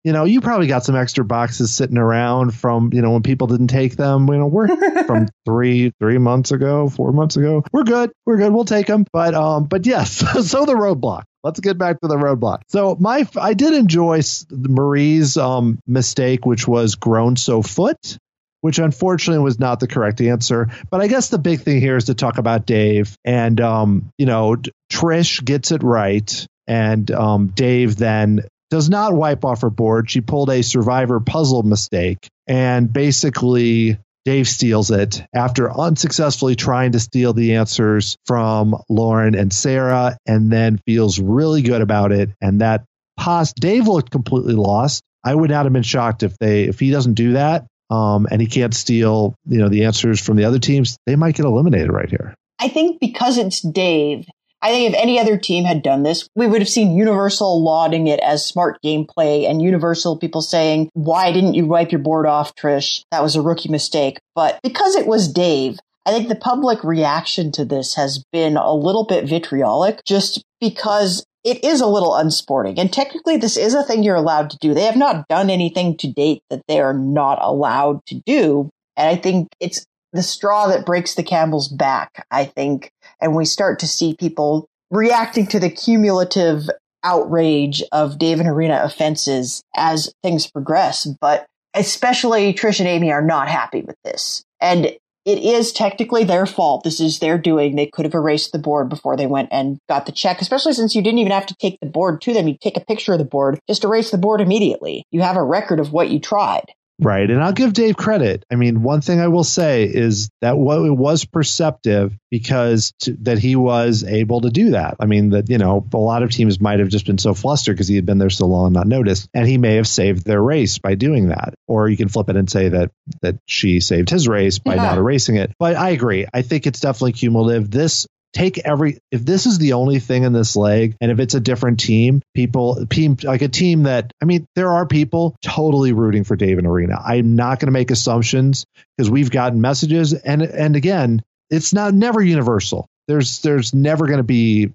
[0.06, 3.48] you know, you probably got some extra boxes sitting around from, you know, when people
[3.48, 4.28] didn't take them.
[4.28, 4.68] You know, we're
[5.06, 7.64] from three, three months ago, four months ago.
[7.72, 8.12] We're good.
[8.24, 8.54] We're good.
[8.54, 9.06] We'll take them.
[9.12, 10.12] But, um, but yes.
[10.48, 11.24] so the roadblock.
[11.44, 12.62] Let's get back to the roadblock.
[12.68, 18.20] So my, I did enjoy Marie's um mistake, which was grown so foot.
[18.62, 20.70] Which unfortunately was not the correct answer.
[20.90, 23.16] But I guess the big thing here is to talk about Dave.
[23.24, 24.56] And, um, you know,
[24.92, 26.48] Trish gets it right.
[26.68, 30.10] And um, Dave then does not wipe off her board.
[30.10, 37.00] She pulled a survivor puzzle mistake and basically Dave steals it after unsuccessfully trying to
[37.00, 42.32] steal the answers from Lauren and Sarah and then feels really good about it.
[42.42, 42.86] And that
[43.18, 45.04] pos Dave looked completely lost.
[45.24, 48.42] I would not have been shocked if they if he doesn't do that um, and
[48.42, 51.92] he can't steal you know the answers from the other teams, they might get eliminated
[51.92, 52.34] right here.
[52.60, 54.26] I think because it's Dave,
[54.66, 58.08] I think if any other team had done this, we would have seen Universal lauding
[58.08, 62.56] it as smart gameplay and Universal people saying, why didn't you wipe your board off,
[62.56, 63.04] Trish?
[63.12, 64.18] That was a rookie mistake.
[64.34, 68.74] But because it was Dave, I think the public reaction to this has been a
[68.74, 72.80] little bit vitriolic just because it is a little unsporting.
[72.80, 74.74] And technically, this is a thing you're allowed to do.
[74.74, 78.72] They have not done anything to date that they are not allowed to do.
[78.98, 82.90] And I think it's the straw that breaks the camel's back, I think.
[83.22, 86.70] And we start to see people reacting to the cumulative
[87.04, 91.08] outrage of Dave and Irina offenses as things progress.
[91.22, 94.44] But especially Trish and Amy are not happy with this.
[94.60, 94.86] And
[95.26, 96.84] it is technically their fault.
[96.84, 97.76] This is their doing.
[97.76, 100.94] They could have erased the board before they went and got the check, especially since
[100.94, 102.48] you didn't even have to take the board to them.
[102.48, 105.04] You take a picture of the board, just erase the board immediately.
[105.10, 106.66] You have a record of what you tried.
[107.00, 107.30] Right.
[107.30, 108.46] And I'll give Dave credit.
[108.50, 113.14] I mean, one thing I will say is that what it was perceptive because to,
[113.24, 114.96] that he was able to do that.
[115.00, 117.76] I mean, that, you know, a lot of teams might have just been so flustered
[117.76, 119.30] because he had been there so long and not noticed.
[119.34, 121.54] And he may have saved their race by doing that.
[121.68, 122.92] Or you can flip it and say that
[123.22, 124.84] that she saved his race by yeah.
[124.84, 125.52] not erasing it.
[125.60, 126.28] But I agree.
[126.34, 127.70] I think it's definitely cumulative.
[127.70, 131.34] This take every if this is the only thing in this leg and if it's
[131.34, 132.86] a different team people
[133.24, 137.02] like a team that i mean there are people totally rooting for dave and Irina.
[137.04, 138.66] I'm not going to make assumptions
[138.98, 142.88] because we've gotten messages and and again it's not never universal.
[143.08, 144.72] There's there's never going to be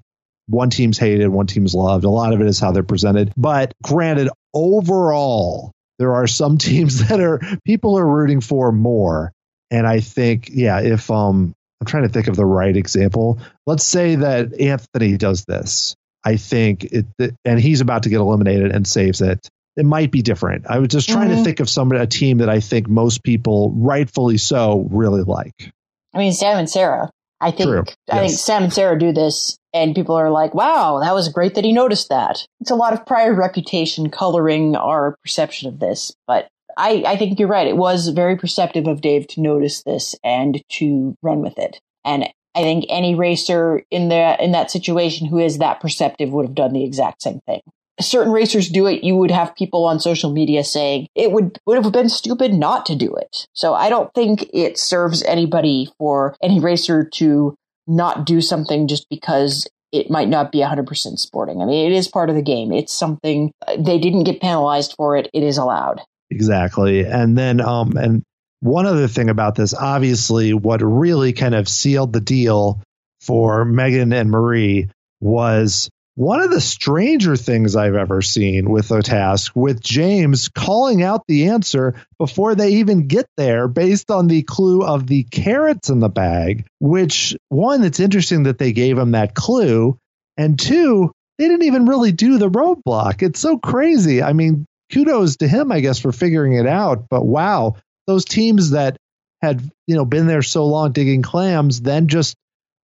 [0.48, 2.04] one team's hated one team's loved.
[2.04, 3.32] A lot of it is how they're presented.
[3.36, 9.32] But granted overall there are some teams that are people are rooting for more.
[9.72, 13.39] And I think, yeah, if um I'm trying to think of the right example.
[13.66, 15.97] Let's say that Anthony does this.
[16.24, 17.07] I think it,
[17.45, 19.49] and he's about to get eliminated and saves it.
[19.76, 20.66] It might be different.
[20.68, 21.39] I was just trying mm-hmm.
[21.39, 25.72] to think of somebody, a team that I think most people, rightfully so, really like.
[26.12, 27.11] I mean, Sam and Sarah.
[27.41, 27.85] I think True.
[28.11, 28.31] I yes.
[28.31, 31.64] think Sam and Sarah do this, and people are like, "Wow, that was great that
[31.64, 36.49] he noticed that." It's a lot of prior reputation coloring our perception of this, but
[36.77, 37.66] I, I think you're right.
[37.66, 41.81] It was very perceptive of Dave to notice this and to run with it.
[42.05, 46.47] And I think any racer in the in that situation who is that perceptive would
[46.47, 47.61] have done the exact same thing.
[48.01, 49.05] Certain racers do it.
[49.05, 52.87] You would have people on social media saying it would would have been stupid not
[52.87, 53.47] to do it.
[53.53, 57.55] So I don't think it serves anybody for any racer to
[57.87, 61.61] not do something just because it might not be 100% sporting.
[61.61, 62.73] I mean, it is part of the game.
[62.73, 65.29] It's something uh, they didn't get penalized for it.
[65.35, 66.01] It is allowed.
[66.31, 67.05] Exactly.
[67.05, 68.22] And then, um, and
[68.61, 72.81] one other thing about this, obviously, what really kind of sealed the deal
[73.20, 74.89] for Megan and Marie
[75.20, 81.03] was one of the stranger things I've ever seen with a task, with James calling
[81.03, 85.89] out the answer before they even get there based on the clue of the carrots
[85.89, 89.97] in the bag, which one, it's interesting that they gave him that clue.
[90.37, 93.22] And two, they didn't even really do the roadblock.
[93.22, 94.22] It's so crazy.
[94.22, 97.07] I mean, kudos to him, I guess, for figuring it out.
[97.09, 97.76] But wow,
[98.07, 98.97] those teams that
[99.43, 102.36] had you know been there so long digging clams then just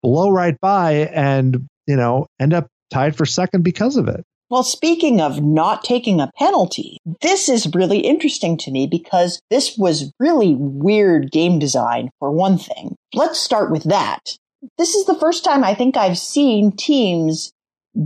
[0.02, 4.24] blow right by and you know end up tied for second because of it.
[4.50, 9.76] Well, speaking of not taking a penalty, this is really interesting to me because this
[9.76, 12.96] was really weird game design for one thing.
[13.14, 14.38] Let's start with that.
[14.78, 17.52] This is the first time I think I've seen teams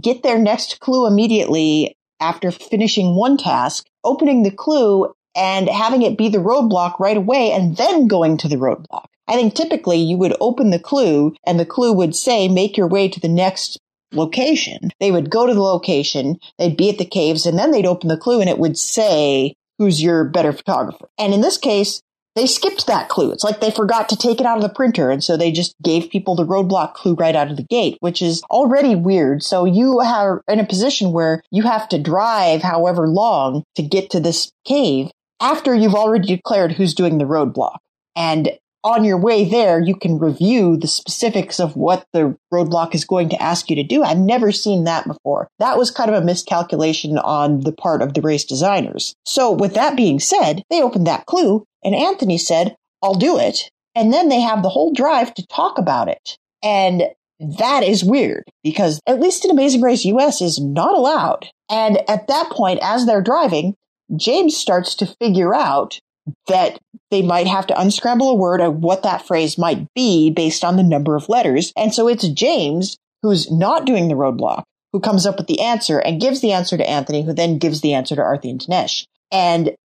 [0.02, 6.18] get their next clue immediately after finishing one task, opening the clue and having it
[6.18, 9.06] be the roadblock right away and then going to the roadblock.
[9.28, 12.88] I think typically you would open the clue and the clue would say, make your
[12.88, 13.78] way to the next
[14.12, 14.90] location.
[15.00, 18.10] They would go to the location, they'd be at the caves, and then they'd open
[18.10, 21.10] the clue and it would say, who's your better photographer.
[21.18, 22.02] And in this case,
[22.40, 23.32] they skipped that clue.
[23.34, 25.12] It's like they forgot to take it out of the printer.
[25.12, 28.22] And so they just gave people the roadblock clue right out of the gate, which
[28.22, 29.44] is already weird.
[29.44, 34.10] So you are in a position where you have to drive however long to get
[34.12, 35.12] to this cave
[35.42, 37.80] after you've already declared who's doing the roadblock.
[38.16, 38.52] And
[38.86, 43.28] on your way there, you can review the specifics of what the roadblock is going
[43.30, 44.04] to ask you to do.
[44.04, 45.50] I've never seen that before.
[45.60, 49.14] That was kind of a miscalculation on the part of the race designers.
[49.26, 53.70] So with that being said, they opened that clue and Anthony said, I'll do it.
[53.96, 56.38] And then they have the whole drive to talk about it.
[56.64, 57.04] And
[57.40, 61.48] that is weird because at least in Amazing Race US is not allowed.
[61.70, 63.76] And at that point, as they're driving,
[64.16, 66.00] James starts to figure out
[66.48, 66.80] that
[67.12, 70.76] they might have to unscramble a word of what that phrase might be based on
[70.76, 71.72] the number of letters.
[71.76, 76.00] And so it's James who's not doing the roadblock who comes up with the answer
[76.00, 79.06] and gives the answer to Anthony, who then gives the answer to Arthi and Thanesh.
[79.32, 79.76] And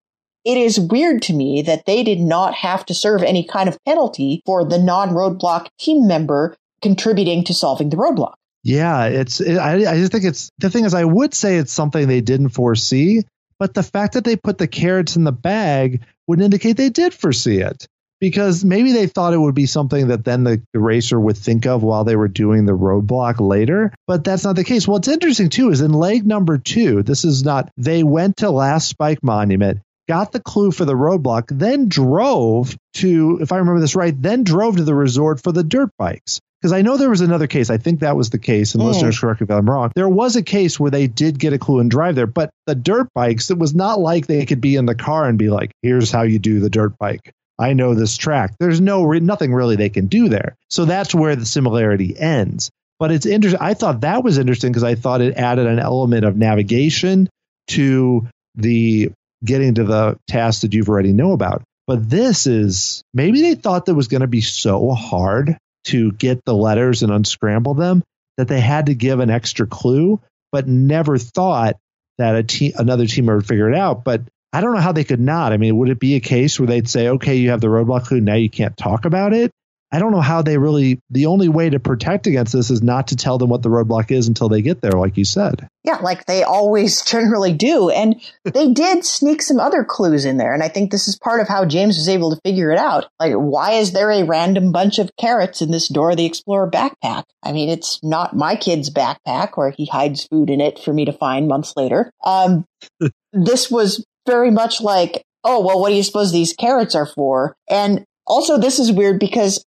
[0.44, 3.78] it is weird to me that they did not have to serve any kind of
[3.84, 8.34] penalty for the non roadblock team member contributing to solving the roadblock.
[8.62, 9.40] Yeah, it's.
[9.40, 12.20] It, I, I just think it's the thing is I would say it's something they
[12.20, 13.22] didn't foresee,
[13.58, 17.12] but the fact that they put the carrots in the bag would indicate they did
[17.12, 17.86] foresee it
[18.20, 21.66] because maybe they thought it would be something that then the, the racer would think
[21.66, 24.88] of while they were doing the roadblock later, but that's not the case.
[24.88, 28.88] What's interesting too is in leg number two, this is not, they went to Last
[28.88, 33.96] Spike Monument, got the clue for the roadblock, then drove to, if I remember this
[33.96, 37.20] right, then drove to the resort for the dirt bikes because I know there was
[37.20, 37.68] another case.
[37.68, 38.86] I think that was the case, and mm.
[38.86, 39.92] listeners correct me if I'm wrong.
[39.94, 42.74] There was a case where they did get a clue and drive there, but the
[42.74, 45.72] dirt bikes, it was not like they could be in the car and be like,
[45.82, 48.54] "Here's how you do the dirt bike." I know this track.
[48.58, 50.56] There's no nothing really they can do there.
[50.70, 52.70] So that's where the similarity ends.
[52.98, 53.60] But it's interesting.
[53.60, 57.28] I thought that was interesting because I thought it added an element of navigation
[57.68, 59.12] to the
[59.44, 61.62] getting to the task that you've already know about.
[61.86, 66.44] But this is maybe they thought that was going to be so hard to get
[66.44, 68.02] the letters and unscramble them
[68.38, 70.20] that they had to give an extra clue,
[70.50, 71.76] but never thought
[72.18, 74.02] that a team, another team would figure it out.
[74.02, 74.22] But
[74.52, 75.52] I don't know how they could not.
[75.52, 78.06] I mean, would it be a case where they'd say, okay, you have the roadblock
[78.06, 79.50] clue, now you can't talk about it?
[79.94, 83.06] I don't know how they really, the only way to protect against this is not
[83.08, 85.68] to tell them what the roadblock is until they get there, like you said.
[85.84, 87.90] Yeah, like they always generally do.
[87.90, 90.52] And they did sneak some other clues in there.
[90.52, 93.06] And I think this is part of how James was able to figure it out.
[93.20, 97.22] Like, why is there a random bunch of carrots in this Dora the Explorer backpack?
[97.44, 101.04] I mean, it's not my kid's backpack where he hides food in it for me
[101.04, 102.10] to find months later.
[102.24, 102.64] Um,
[103.32, 107.54] this was very much like, oh, well, what do you suppose these carrots are for?
[107.70, 109.64] And also, this is weird because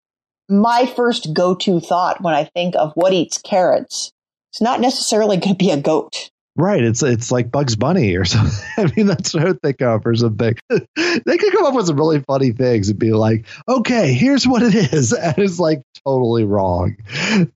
[0.50, 4.12] my first go-to thought when I think of what eats carrots,
[4.52, 6.30] it's not necessarily going to be a goat.
[6.58, 6.84] Right.
[6.84, 8.66] It's it's like Bugs Bunny or something.
[8.78, 10.56] I mean, that's what I think of or something.
[10.70, 14.64] they could come up with some really funny things and be like, okay, here's what
[14.64, 15.14] it is.
[15.28, 16.98] And it's like totally wrong.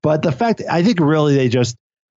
[0.03, 1.75] But the fact, I think really they just,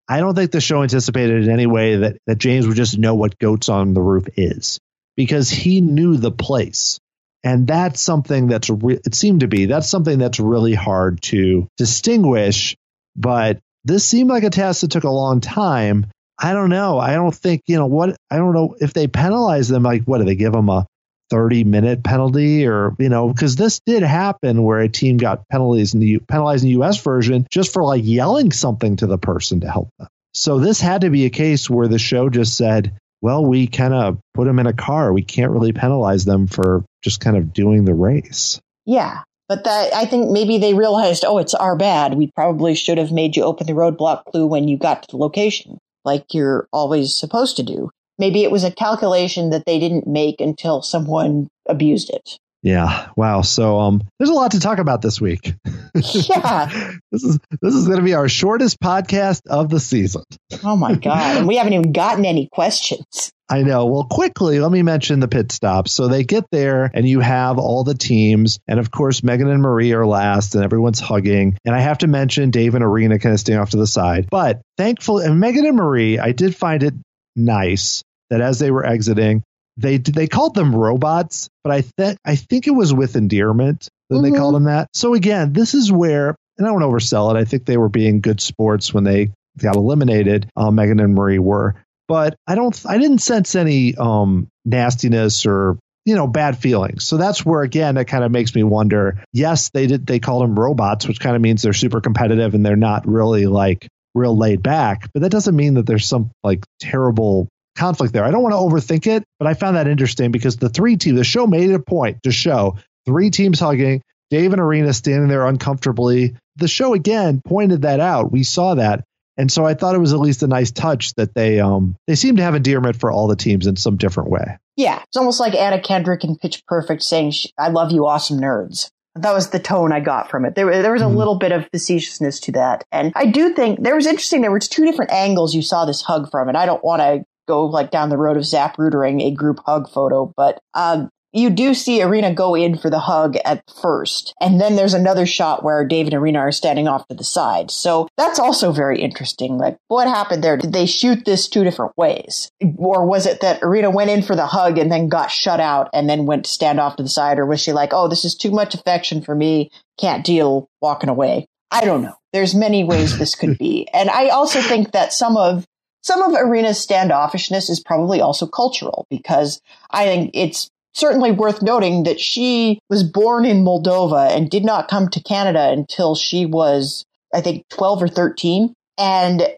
[0.09, 3.14] I don't think the show anticipated in any way that, that James would just know
[3.14, 4.79] what goats on the roof is
[5.16, 6.99] because he knew the place.
[7.45, 11.68] And that's something that's, re- it seemed to be, that's something that's really hard to
[11.76, 12.74] distinguish.
[13.14, 16.07] But this seemed like a task that took a long time.
[16.38, 16.99] I don't know.
[16.99, 20.18] I don't think, you know, what, I don't know if they penalize them, like, what
[20.18, 20.86] do they give them a
[21.30, 25.92] 30 minute penalty or, you know, because this did happen where a team got penalties
[25.92, 29.61] in the, penalized in the US version just for like yelling something to the person
[29.61, 30.09] to help them.
[30.32, 33.95] So this had to be a case where the show just said, well, we kind
[33.95, 35.11] of put them in a car.
[35.11, 38.61] We can't really penalize them for just kind of doing the race.
[38.85, 39.22] Yeah.
[39.49, 42.16] But that I think maybe they realized, oh, it's our bad.
[42.16, 45.16] We probably should have made you open the roadblock clue when you got to the
[45.16, 47.89] location, like you're always supposed to do.
[48.18, 52.37] Maybe it was a calculation that they didn't make until someone abused it.
[52.65, 53.11] Yeah.
[53.15, 53.43] Wow.
[53.43, 55.55] So um there's a lot to talk about this week.
[55.95, 56.93] Yeah.
[57.12, 60.25] this is this is going to be our shortest podcast of the season.
[60.65, 61.37] Oh my god.
[61.37, 63.31] And we haven't even gotten any questions.
[63.51, 63.85] I know.
[63.85, 65.93] Well, quickly, let me mention the pit stops.
[65.93, 68.59] So they get there and you have all the teams.
[68.67, 71.59] And of course, Megan and Marie are last and everyone's hugging.
[71.67, 74.29] And I have to mention Dave and Irina kind of staying off to the side.
[74.31, 76.95] But thankfully, and Megan and Marie, I did find it
[77.37, 79.43] nice that as they were exiting,
[79.77, 84.16] they they called them robots, but I think I think it was with endearment that
[84.16, 84.33] mm-hmm.
[84.33, 84.89] they called them that.
[84.95, 87.39] So again, this is where, and I don't oversell it.
[87.39, 90.49] I think they were being good sports when they got eliminated.
[90.57, 91.77] Uh, Megan and Marie were,
[92.09, 97.05] but I don't, I didn't sense any um, nastiness or you know bad feelings.
[97.05, 99.25] So that's where again it kind of makes me wonder.
[99.33, 100.07] Yes, they did.
[100.07, 103.47] They called them robots, which kind of means they're super competitive and they're not really
[103.47, 105.09] like real laid back.
[105.12, 108.25] But that doesn't mean that there's some like terrible conflict there.
[108.25, 111.18] I don't want to overthink it, but I found that interesting because the three teams,
[111.18, 115.29] the show made it a point to show three teams hugging, Dave and Irina standing
[115.29, 116.37] there uncomfortably.
[116.57, 118.33] The show again pointed that out.
[118.33, 119.05] We saw that.
[119.37, 122.14] And so I thought it was at least a nice touch that they um they
[122.14, 124.59] seem to have endearment for all the teams in some different way.
[124.77, 128.91] Yeah, it's almost like Anna Kendrick in Pitch Perfect saying, "I love you, awesome nerds."
[129.16, 130.57] That was the tone I got from it.
[130.57, 131.16] There, there was a mm-hmm.
[131.16, 134.41] little bit of facetiousness to that, and I do think there was interesting.
[134.41, 137.25] There were two different angles you saw this hug from, and I don't want to
[137.47, 141.74] go like down the road of Zaprudering a group hug photo, but um, you do
[141.74, 144.32] see Irina go in for the hug at first.
[144.40, 147.72] And then there's another shot where Dave and Irina are standing off to the side.
[147.72, 149.59] So that's also very interesting.
[149.59, 150.57] Like, what happened there?
[150.57, 152.51] Did they shoot this two different ways?
[152.76, 155.90] Or was it that Irina went in for the hug and then got shut out
[155.92, 157.40] and then went to stand off to the side?
[157.40, 159.70] Or was she like, oh, this is too much affection for me.
[159.99, 161.49] Can't deal walking away.
[161.72, 162.14] I don't know.
[162.32, 163.88] There's many ways this could be.
[163.92, 165.64] And I also think that some of
[166.05, 172.03] some of Irina's standoffishness is probably also cultural because I think it's certainly worth noting
[172.03, 177.07] that she was born in Moldova and did not come to Canada until she was,
[177.33, 178.75] I think, 12 or 13.
[178.99, 179.49] And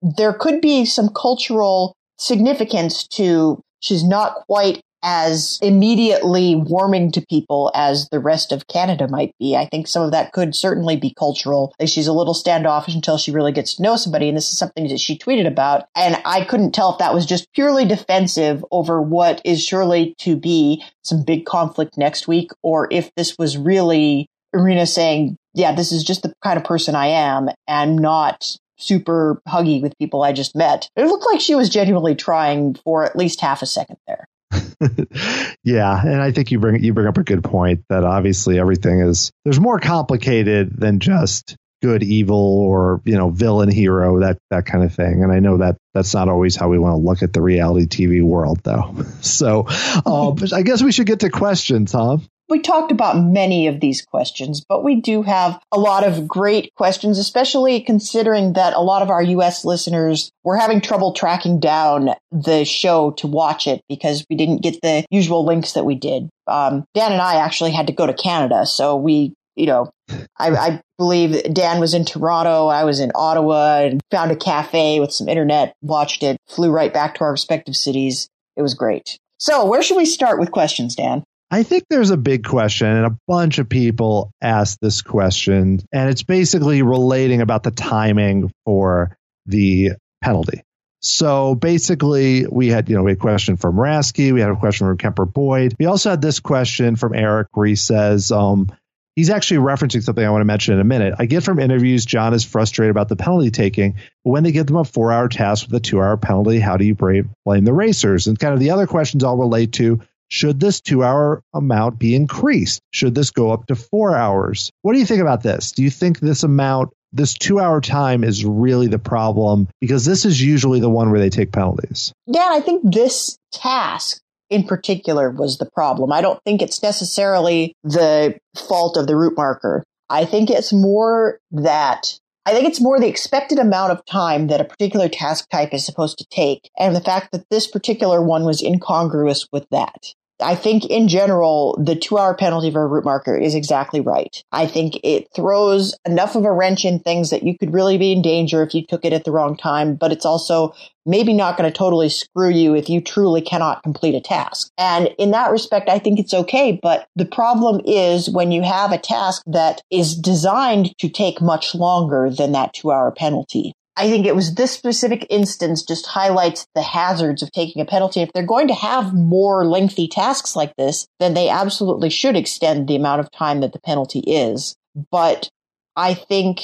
[0.00, 7.70] there could be some cultural significance to she's not quite as immediately warming to people
[7.74, 9.56] as the rest of Canada might be.
[9.56, 11.74] I think some of that could certainly be cultural.
[11.84, 14.28] She's a little standoffish until she really gets to know somebody.
[14.28, 15.84] And this is something that she tweeted about.
[15.96, 20.36] And I couldn't tell if that was just purely defensive over what is surely to
[20.36, 25.92] be some big conflict next week, or if this was really Irina saying, yeah, this
[25.92, 30.32] is just the kind of person I am and not super huggy with people I
[30.32, 30.88] just met.
[30.96, 34.26] It looked like she was genuinely trying for at least half a second there.
[35.64, 39.00] yeah, and I think you bring you bring up a good point that obviously everything
[39.00, 44.66] is there's more complicated than just good evil or you know villain hero that that
[44.66, 45.22] kind of thing.
[45.22, 47.86] And i know that that's not always how we want to look at the reality
[47.86, 48.94] tv world though.
[49.20, 52.18] So uh, i guess we should get to questions huh
[52.48, 56.74] we talked about many of these questions, but we do have a lot of great
[56.76, 62.10] questions, especially considering that a lot of our US listeners were having trouble tracking down
[62.30, 66.28] the show to watch it because we didn't get the usual links that we did.
[66.46, 69.90] Um, Dan and I actually had to go to Canada, so we you know,
[70.38, 72.68] I, I, believe Dan was in Toronto.
[72.68, 76.92] I was in Ottawa and found a cafe with some internet, watched it, flew right
[76.92, 78.28] back to our respective cities.
[78.56, 79.18] It was great.
[79.38, 81.24] So, where should we start with questions, Dan?
[81.50, 86.10] I think there's a big question, and a bunch of people ask this question, and
[86.10, 89.92] it's basically relating about the timing for the
[90.22, 90.62] penalty.
[91.00, 94.56] So basically, we had you know we had a question from Rasky, we had a
[94.56, 95.74] question from Kemper Boyd.
[95.78, 98.70] We also had this question from Eric where he says, um,
[99.16, 101.14] he's actually referencing something I want to mention in a minute.
[101.18, 103.94] I get from interviews John is frustrated about the penalty taking,
[104.24, 106.76] but when they give them a four hour task with a two hour penalty, how
[106.76, 108.26] do you blame the racers?
[108.26, 112.14] And kind of the other questions all relate to should this two hour amount be
[112.14, 112.80] increased?
[112.92, 114.70] Should this go up to four hours?
[114.82, 115.72] What do you think about this?
[115.72, 119.68] Do you think this amount, this two hour time is really the problem?
[119.80, 122.12] Because this is usually the one where they take penalties.
[122.26, 124.20] Yeah, I think this task
[124.50, 126.12] in particular was the problem.
[126.12, 129.84] I don't think it's necessarily the fault of the route marker.
[130.10, 134.62] I think it's more that I think it's more the expected amount of time that
[134.62, 138.44] a particular task type is supposed to take and the fact that this particular one
[138.44, 140.14] was incongruous with that.
[140.40, 144.42] I think in general, the two hour penalty for a route marker is exactly right.
[144.52, 148.12] I think it throws enough of a wrench in things that you could really be
[148.12, 150.74] in danger if you took it at the wrong time, but it's also
[151.04, 154.70] maybe not going to totally screw you if you truly cannot complete a task.
[154.76, 156.78] And in that respect, I think it's okay.
[156.80, 161.74] But the problem is when you have a task that is designed to take much
[161.74, 163.72] longer than that two hour penalty.
[163.98, 168.22] I think it was this specific instance just highlights the hazards of taking a penalty.
[168.22, 172.86] If they're going to have more lengthy tasks like this, then they absolutely should extend
[172.86, 174.76] the amount of time that the penalty is.
[175.10, 175.48] But
[175.96, 176.60] I think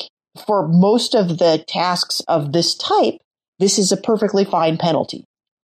[0.47, 3.17] for most of the tasks of this type,
[3.59, 5.25] this is a perfectly fine penalty.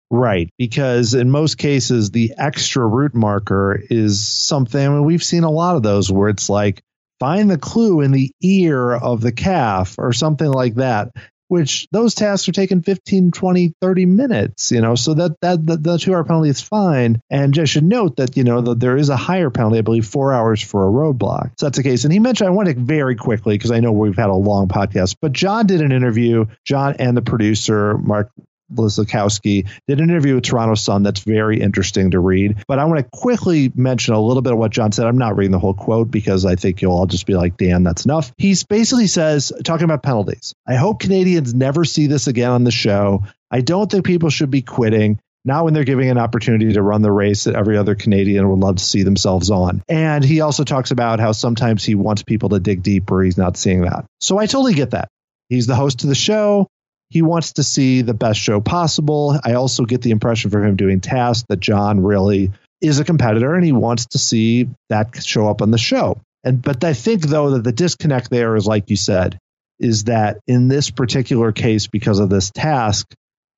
[0.09, 5.51] Right, because in most cases, the extra route marker is something, mean, we've seen a
[5.51, 6.81] lot of those where it's like,
[7.19, 11.09] find the clue in the ear of the calf or something like that
[11.47, 15.77] which those tasks are taking 15 20 30 minutes you know so that that the,
[15.77, 17.21] the two hour penalty is fine.
[17.29, 20.05] And just should note that you know that there is a higher penalty i believe
[20.05, 21.51] four hours for a roadblock.
[21.57, 22.03] So that's the case.
[22.03, 24.67] And he mentioned i want to very quickly because i know we've had a long
[24.67, 28.31] podcast but john did an interview john and the producer mark
[28.73, 32.63] Lysakowski did an interview with Toronto Sun that's very interesting to read.
[32.67, 35.07] But I want to quickly mention a little bit of what John said.
[35.07, 37.83] I'm not reading the whole quote because I think you'll all just be like, Dan,
[37.83, 38.31] that's enough.
[38.37, 42.71] He basically says, talking about penalties, I hope Canadians never see this again on the
[42.71, 43.23] show.
[43.49, 45.19] I don't think people should be quitting.
[45.45, 48.59] Not when they're giving an opportunity to run the race that every other Canadian would
[48.59, 49.81] love to see themselves on.
[49.87, 53.21] And he also talks about how sometimes he wants people to dig deeper.
[53.21, 54.05] He's not seeing that.
[54.19, 55.07] So I totally get that.
[55.47, 56.67] He's the host of the show
[57.09, 59.39] he wants to see the best show possible.
[59.43, 62.51] I also get the impression from him doing tasks that John really
[62.81, 66.19] is a competitor and he wants to see that show up on the show.
[66.43, 69.37] And but I think though that the disconnect there is like you said,
[69.79, 73.07] is that in this particular case, because of this task,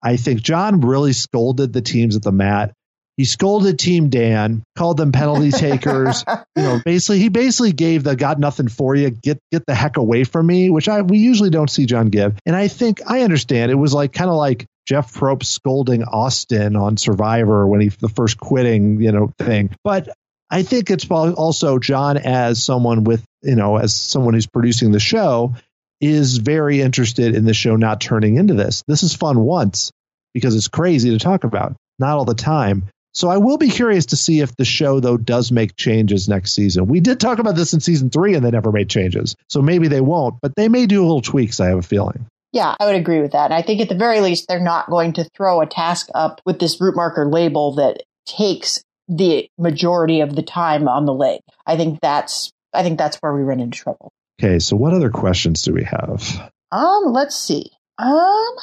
[0.01, 2.73] I think John really scolded the teams at the mat
[3.20, 6.24] he scolded Team Dan, called them penalty takers.
[6.55, 9.97] you know, basically he basically gave the got nothing for you, get get the heck
[9.97, 12.39] away from me, which I we usually don't see John give.
[12.45, 13.72] And I think I understand.
[13.72, 18.07] It was like kind of like Jeff Probst scolding Austin on Survivor when he the
[18.07, 19.76] first quitting, you know, thing.
[19.84, 20.07] But
[20.49, 24.99] I think it's also John as someone with, you know, as someone who's producing the
[25.02, 25.56] show
[25.99, 28.81] is very interested in the show not turning into this.
[28.88, 29.91] This is fun once
[30.34, 32.85] because it's crazy to talk about, not all the time.
[33.14, 36.53] So I will be curious to see if the show though does make changes next
[36.53, 36.88] season.
[36.88, 39.36] We did talk about this in season three and they never made changes.
[39.49, 42.27] So maybe they won't, but they may do a little tweaks, I have a feeling.
[42.52, 43.45] Yeah, I would agree with that.
[43.45, 46.41] And I think at the very least, they're not going to throw a task up
[46.45, 51.41] with this route marker label that takes the majority of the time on the leg.
[51.65, 54.11] I think that's I think that's where we run into trouble.
[54.40, 56.52] Okay, so what other questions do we have?
[56.72, 57.72] Um, let's see.
[57.98, 58.56] Um,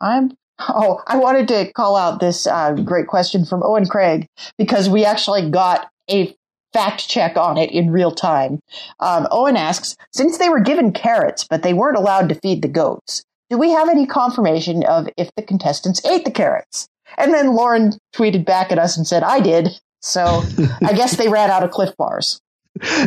[0.00, 4.26] I'm Oh, I wanted to call out this uh, great question from Owen Craig
[4.56, 6.34] because we actually got a
[6.72, 8.60] fact check on it in real time.
[9.00, 12.68] Um, Owen asks, since they were given carrots, but they weren't allowed to feed the
[12.68, 16.88] goats, do we have any confirmation of if the contestants ate the carrots?
[17.16, 19.70] And then Lauren tweeted back at us and said, I did.
[20.02, 20.42] So
[20.84, 22.40] I guess they ran out of Clif Bars.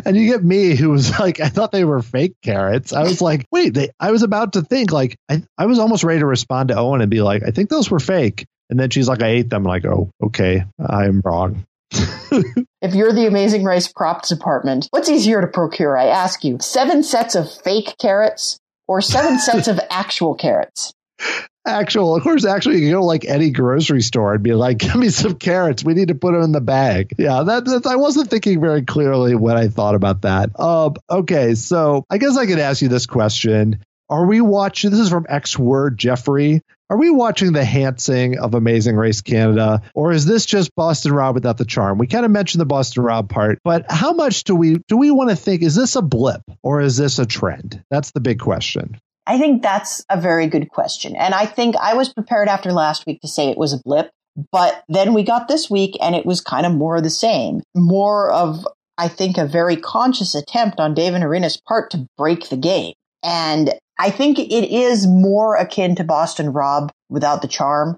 [0.06, 2.94] And you get me who was like, I thought they were fake carrots.
[2.94, 6.04] I was like, wait, they, I was about to think like, I, I was almost
[6.04, 8.46] ready to respond to Owen and be like, I think those were fake.
[8.70, 9.66] And then she's like, I ate them.
[9.66, 11.66] I'm like, oh, okay, I'm wrong.
[11.92, 15.98] if you're the Amazing Race props department, what's easier to procure?
[15.98, 20.94] I ask you, seven sets of fake carrots or seven sets of actual carrots?
[21.66, 24.80] Actual, of course, actually, you can go to like any grocery store and be like,
[24.80, 25.84] give me some carrots.
[25.84, 27.14] We need to put them in the bag.
[27.20, 30.60] Yeah, that, I wasn't thinking very clearly when I thought about that.
[30.60, 33.84] Um, okay, so I guess I could ask you this question.
[34.10, 34.90] Are we watching?
[34.90, 36.62] This is from X Word Jeffrey.
[36.90, 41.36] Are we watching the Hantzing of Amazing Race Canada, or is this just Boston Rob
[41.36, 41.98] without the charm?
[41.98, 45.12] We kind of mentioned the Boston Rob part, but how much do we do we
[45.12, 45.62] want to think?
[45.62, 47.82] Is this a blip or is this a trend?
[47.90, 49.00] That's the big question.
[49.28, 51.16] I think that's a very good question.
[51.16, 54.10] And I think I was prepared after last week to say it was a blip,
[54.52, 57.62] but then we got this week and it was kind of more of the same.
[57.76, 58.68] More of,
[58.98, 62.94] I think, a very conscious attempt on Dave and Irina's part to break the game.
[63.24, 67.98] And I think it is more akin to Boston Rob without the charm,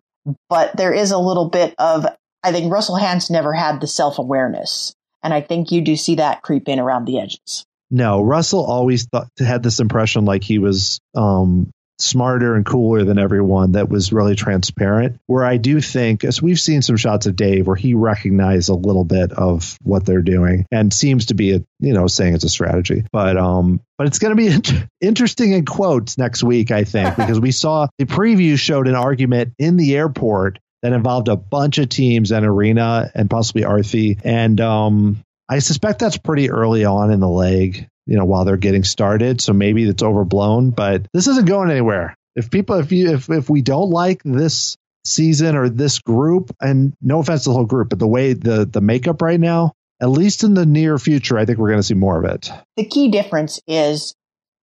[0.50, 2.06] but there is a little bit of,
[2.44, 4.94] I think Russell Hantz never had the self awareness.
[5.24, 7.66] And I think you do see that creep in around the edges.
[7.94, 13.20] No, Russell always thought had this impression like he was um, smarter and cooler than
[13.20, 15.20] everyone that was really transparent.
[15.28, 18.74] Where I do think, as we've seen some shots of Dave where he recognized a
[18.74, 22.44] little bit of what they're doing and seems to be a you know saying it's
[22.44, 23.06] a strategy.
[23.12, 27.40] But um, but it's going to be interesting in quotes next week, I think, because
[27.40, 31.90] we saw the preview showed an argument in the airport that involved a bunch of
[31.90, 34.20] teams and Irina and possibly Arthi.
[34.24, 38.58] And um, I suspect that's pretty early on in the leg, you know, while they're
[38.58, 39.42] getting started.
[39.42, 42.16] So maybe it's overblown, but this isn't going anywhere.
[42.36, 46.94] If people, if you, if, if we don't like this season or this group, and
[47.02, 50.10] no offense to the whole group, but the way the, the makeup right now, at
[50.10, 52.52] least in the near future, I think we're going to see more of it.
[52.78, 54.16] The key difference is,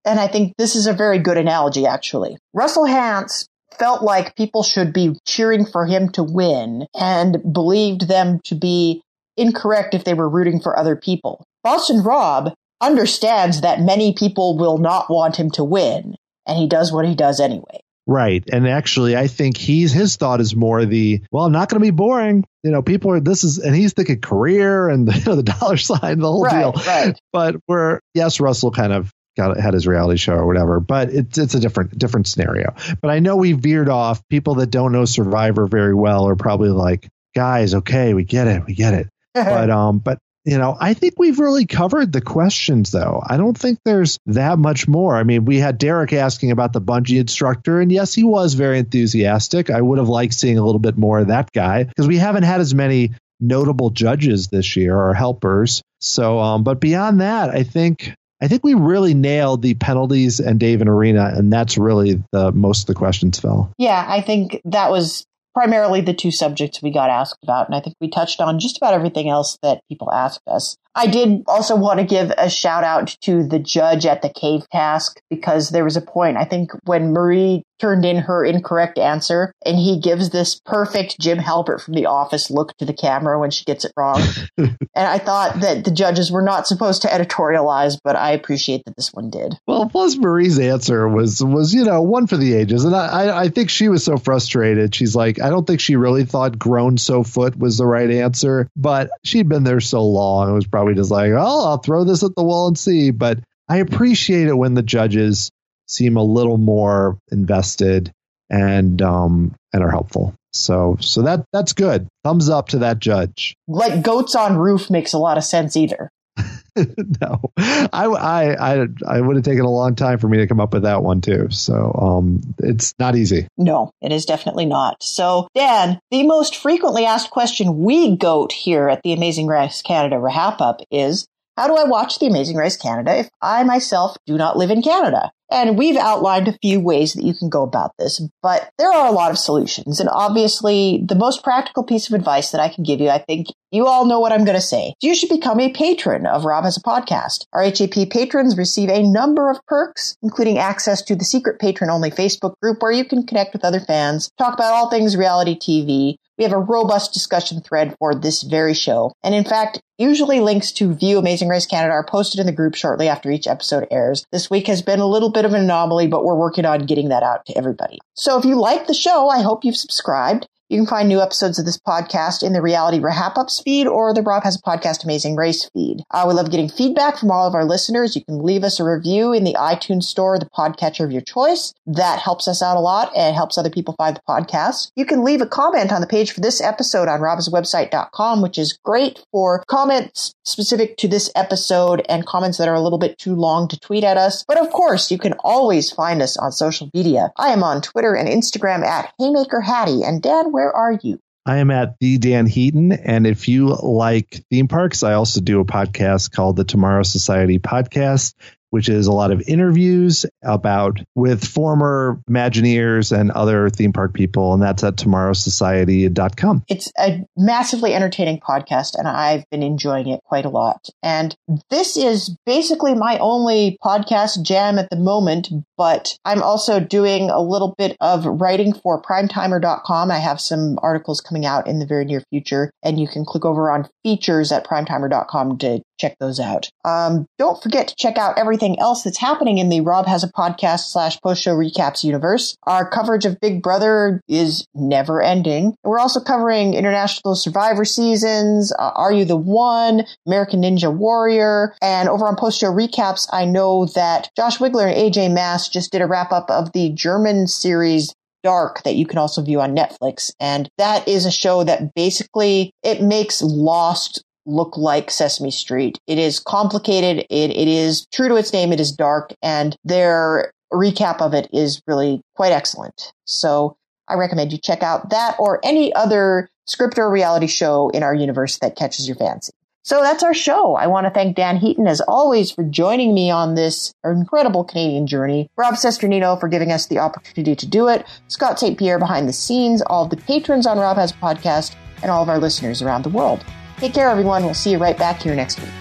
[0.05, 2.37] and I think this is a very good analogy, actually.
[2.53, 3.47] Russell Hantz
[3.79, 9.03] felt like people should be cheering for him to win and believed them to be
[9.41, 11.45] incorrect if they were rooting for other people.
[11.65, 16.93] Boston Rob understands that many people will not want him to win, and he does
[16.93, 17.81] what he does anyway.
[18.07, 18.43] Right.
[18.51, 21.87] And actually, I think he's his thought is more the well, I'm not going to
[21.87, 22.45] be boring.
[22.65, 25.43] You know, people are this is, and he's thinking career and the, you know, the
[25.45, 26.73] dollar sign, the whole right, deal.
[26.73, 27.21] Right.
[27.33, 31.39] But where yes, Russell kind of got had his reality show or whatever, but it's
[31.39, 32.75] it's a different different scenario.
[33.01, 34.27] But I know we veered off.
[34.29, 38.65] People that don't know Survivor very well are probably like, guys, okay, we get it,
[38.67, 42.91] we get it but um, but you know, I think we've really covered the questions
[42.91, 43.23] though.
[43.25, 45.17] I don't think there's that much more.
[45.17, 48.79] I mean, we had Derek asking about the bungee instructor, and yes, he was very
[48.79, 49.71] enthusiastic.
[49.71, 52.45] I would have liked seeing a little bit more of that guy because we haven't
[52.45, 55.83] had as many notable judges this year or helpers.
[56.01, 60.59] So, um, but beyond that, I think I think we really nailed the penalties and
[60.59, 63.73] Dave and Irina, and that's really the most of the questions fell.
[63.77, 67.67] Yeah, I think that was primarily the two subjects we got asked about.
[67.67, 70.77] And I think we touched on just about everything else that people asked us.
[70.95, 74.69] I did also want to give a shout out to the judge at the cave
[74.71, 79.53] task because there was a point, I think, when Marie turned in her incorrect answer
[79.65, 83.51] and he gives this perfect Jim Halpert from The Office look to the camera when
[83.51, 84.23] she gets it wrong.
[84.59, 88.97] and I thought that the judges were not supposed to editorialize, but I appreciate that
[88.97, 89.59] this one did.
[89.67, 92.85] Well, plus Marie's answer was, was, you know, one for the ages.
[92.85, 94.95] And I, I think she was so frustrated.
[94.95, 98.69] She's like, I don't think she really thought grown so foot was the right answer,
[98.77, 100.51] but she'd been there so long.
[100.51, 103.11] It was probably just like, oh, I'll throw this at the wall and see.
[103.11, 105.51] But I appreciate it when the judges
[105.91, 108.13] seem a little more invested
[108.49, 110.35] and um, and are helpful.
[110.53, 112.09] So so that that's good.
[112.25, 113.55] Thumbs up to that judge.
[113.69, 116.11] Like goats on roof makes a lot of sense either.
[116.77, 120.61] no, I, I I I would have taken a long time for me to come
[120.61, 121.49] up with that one too.
[121.51, 123.49] So um, it's not easy.
[123.59, 125.03] No, it is definitely not.
[125.03, 130.19] So Dan, the most frequently asked question we goat here at the Amazing Race Canada
[130.19, 131.27] wrap up is
[131.57, 134.83] how do I watch The Amazing Race Canada if I myself do not live in
[134.83, 135.31] Canada?
[135.51, 139.09] And we've outlined a few ways that you can go about this, but there are
[139.09, 139.99] a lot of solutions.
[139.99, 143.49] And obviously, the most practical piece of advice that I can give you, I think
[143.73, 144.95] you all know what I'm going to say.
[145.01, 147.47] You should become a patron of Rob Has a Podcast.
[147.55, 152.55] RHAP patrons receive a number of perks, including access to the secret patron only Facebook
[152.61, 156.45] group where you can connect with other fans, talk about all things reality TV, we
[156.45, 159.13] have a robust discussion thread for this very show.
[159.23, 162.75] And in fact, usually links to View Amazing Race Canada are posted in the group
[162.75, 164.25] shortly after each episode airs.
[164.33, 167.11] This week has been a little bit of an anomaly, but we're working on getting
[167.11, 167.99] that out to everybody.
[168.15, 170.49] So if you like the show, I hope you've subscribed.
[170.71, 174.15] You can find new episodes of this podcast in the Reality Wrap Ups feed or
[174.15, 176.05] the Rob Has a Podcast Amazing Race feed.
[176.13, 178.15] Uh, we love getting feedback from all of our listeners.
[178.15, 181.75] You can leave us a review in the iTunes store, the podcatcher of your choice.
[181.87, 184.93] That helps us out a lot and helps other people find the podcast.
[184.95, 188.79] You can leave a comment on the page for this episode on robhasawebsite.com, which is
[188.85, 193.35] great for comments specific to this episode and comments that are a little bit too
[193.35, 194.45] long to tweet at us.
[194.47, 197.33] But of course, you can always find us on social media.
[197.37, 200.03] I am on Twitter and Instagram at Haymaker Hattie.
[200.05, 201.19] And Dan, where are you?
[201.47, 202.93] I am at the Dan Heaton.
[202.93, 207.59] And if you like theme parks, I also do a podcast called the Tomorrow Society
[207.59, 208.35] Podcast
[208.71, 214.55] which is a lot of interviews about with former Imagineers and other theme park people,
[214.55, 216.65] and that's at tomorrowsociety.com.
[216.69, 220.89] It's a massively entertaining podcast, and I've been enjoying it quite a lot.
[221.03, 221.35] And
[221.71, 227.41] this is basically my only podcast jam at the moment, but I'm also doing a
[227.41, 230.11] little bit of writing for primetimer.com.
[230.11, 233.45] I have some articles coming out in the very near future, and you can click
[233.45, 236.69] over on features at primetimer.com to check those out.
[236.85, 240.33] Um, don't forget to check out everything else that's happening in the Rob Has a
[240.33, 242.57] Podcast slash post show recaps universe.
[242.65, 245.75] Our coverage of Big Brother is never ending.
[245.85, 252.09] We're also covering international survivor seasons, uh, Are You the One, American Ninja Warrior, and
[252.09, 256.01] over on post show recaps, I know that Josh Wigler and AJ Mass just did
[256.01, 260.33] a wrap up of the German series Dark that you can also view on Netflix.
[260.41, 265.99] And that is a show that basically it makes Lost look like Sesame Street.
[266.07, 267.27] It is complicated.
[267.31, 268.73] It, it is true to its name.
[268.73, 273.13] It is dark and their recap of it is really quite excellent.
[273.25, 273.77] So
[274.09, 278.15] I recommend you check out that or any other script or reality show in our
[278.15, 279.53] universe that catches your fancy.
[279.83, 280.75] So that's our show.
[280.75, 285.07] I want to thank Dan Heaton, as always, for joining me on this incredible Canadian
[285.07, 285.51] journey.
[285.57, 288.05] Rob Cesternino for giving us the opportunity to do it.
[288.29, 288.79] Scott St.
[288.79, 292.29] Pierre behind the scenes, all of the patrons on Rob Has Podcast, and all of
[292.29, 293.45] our listeners around the world.
[293.81, 294.45] Take care, everyone.
[294.45, 295.80] We'll see you right back here next week.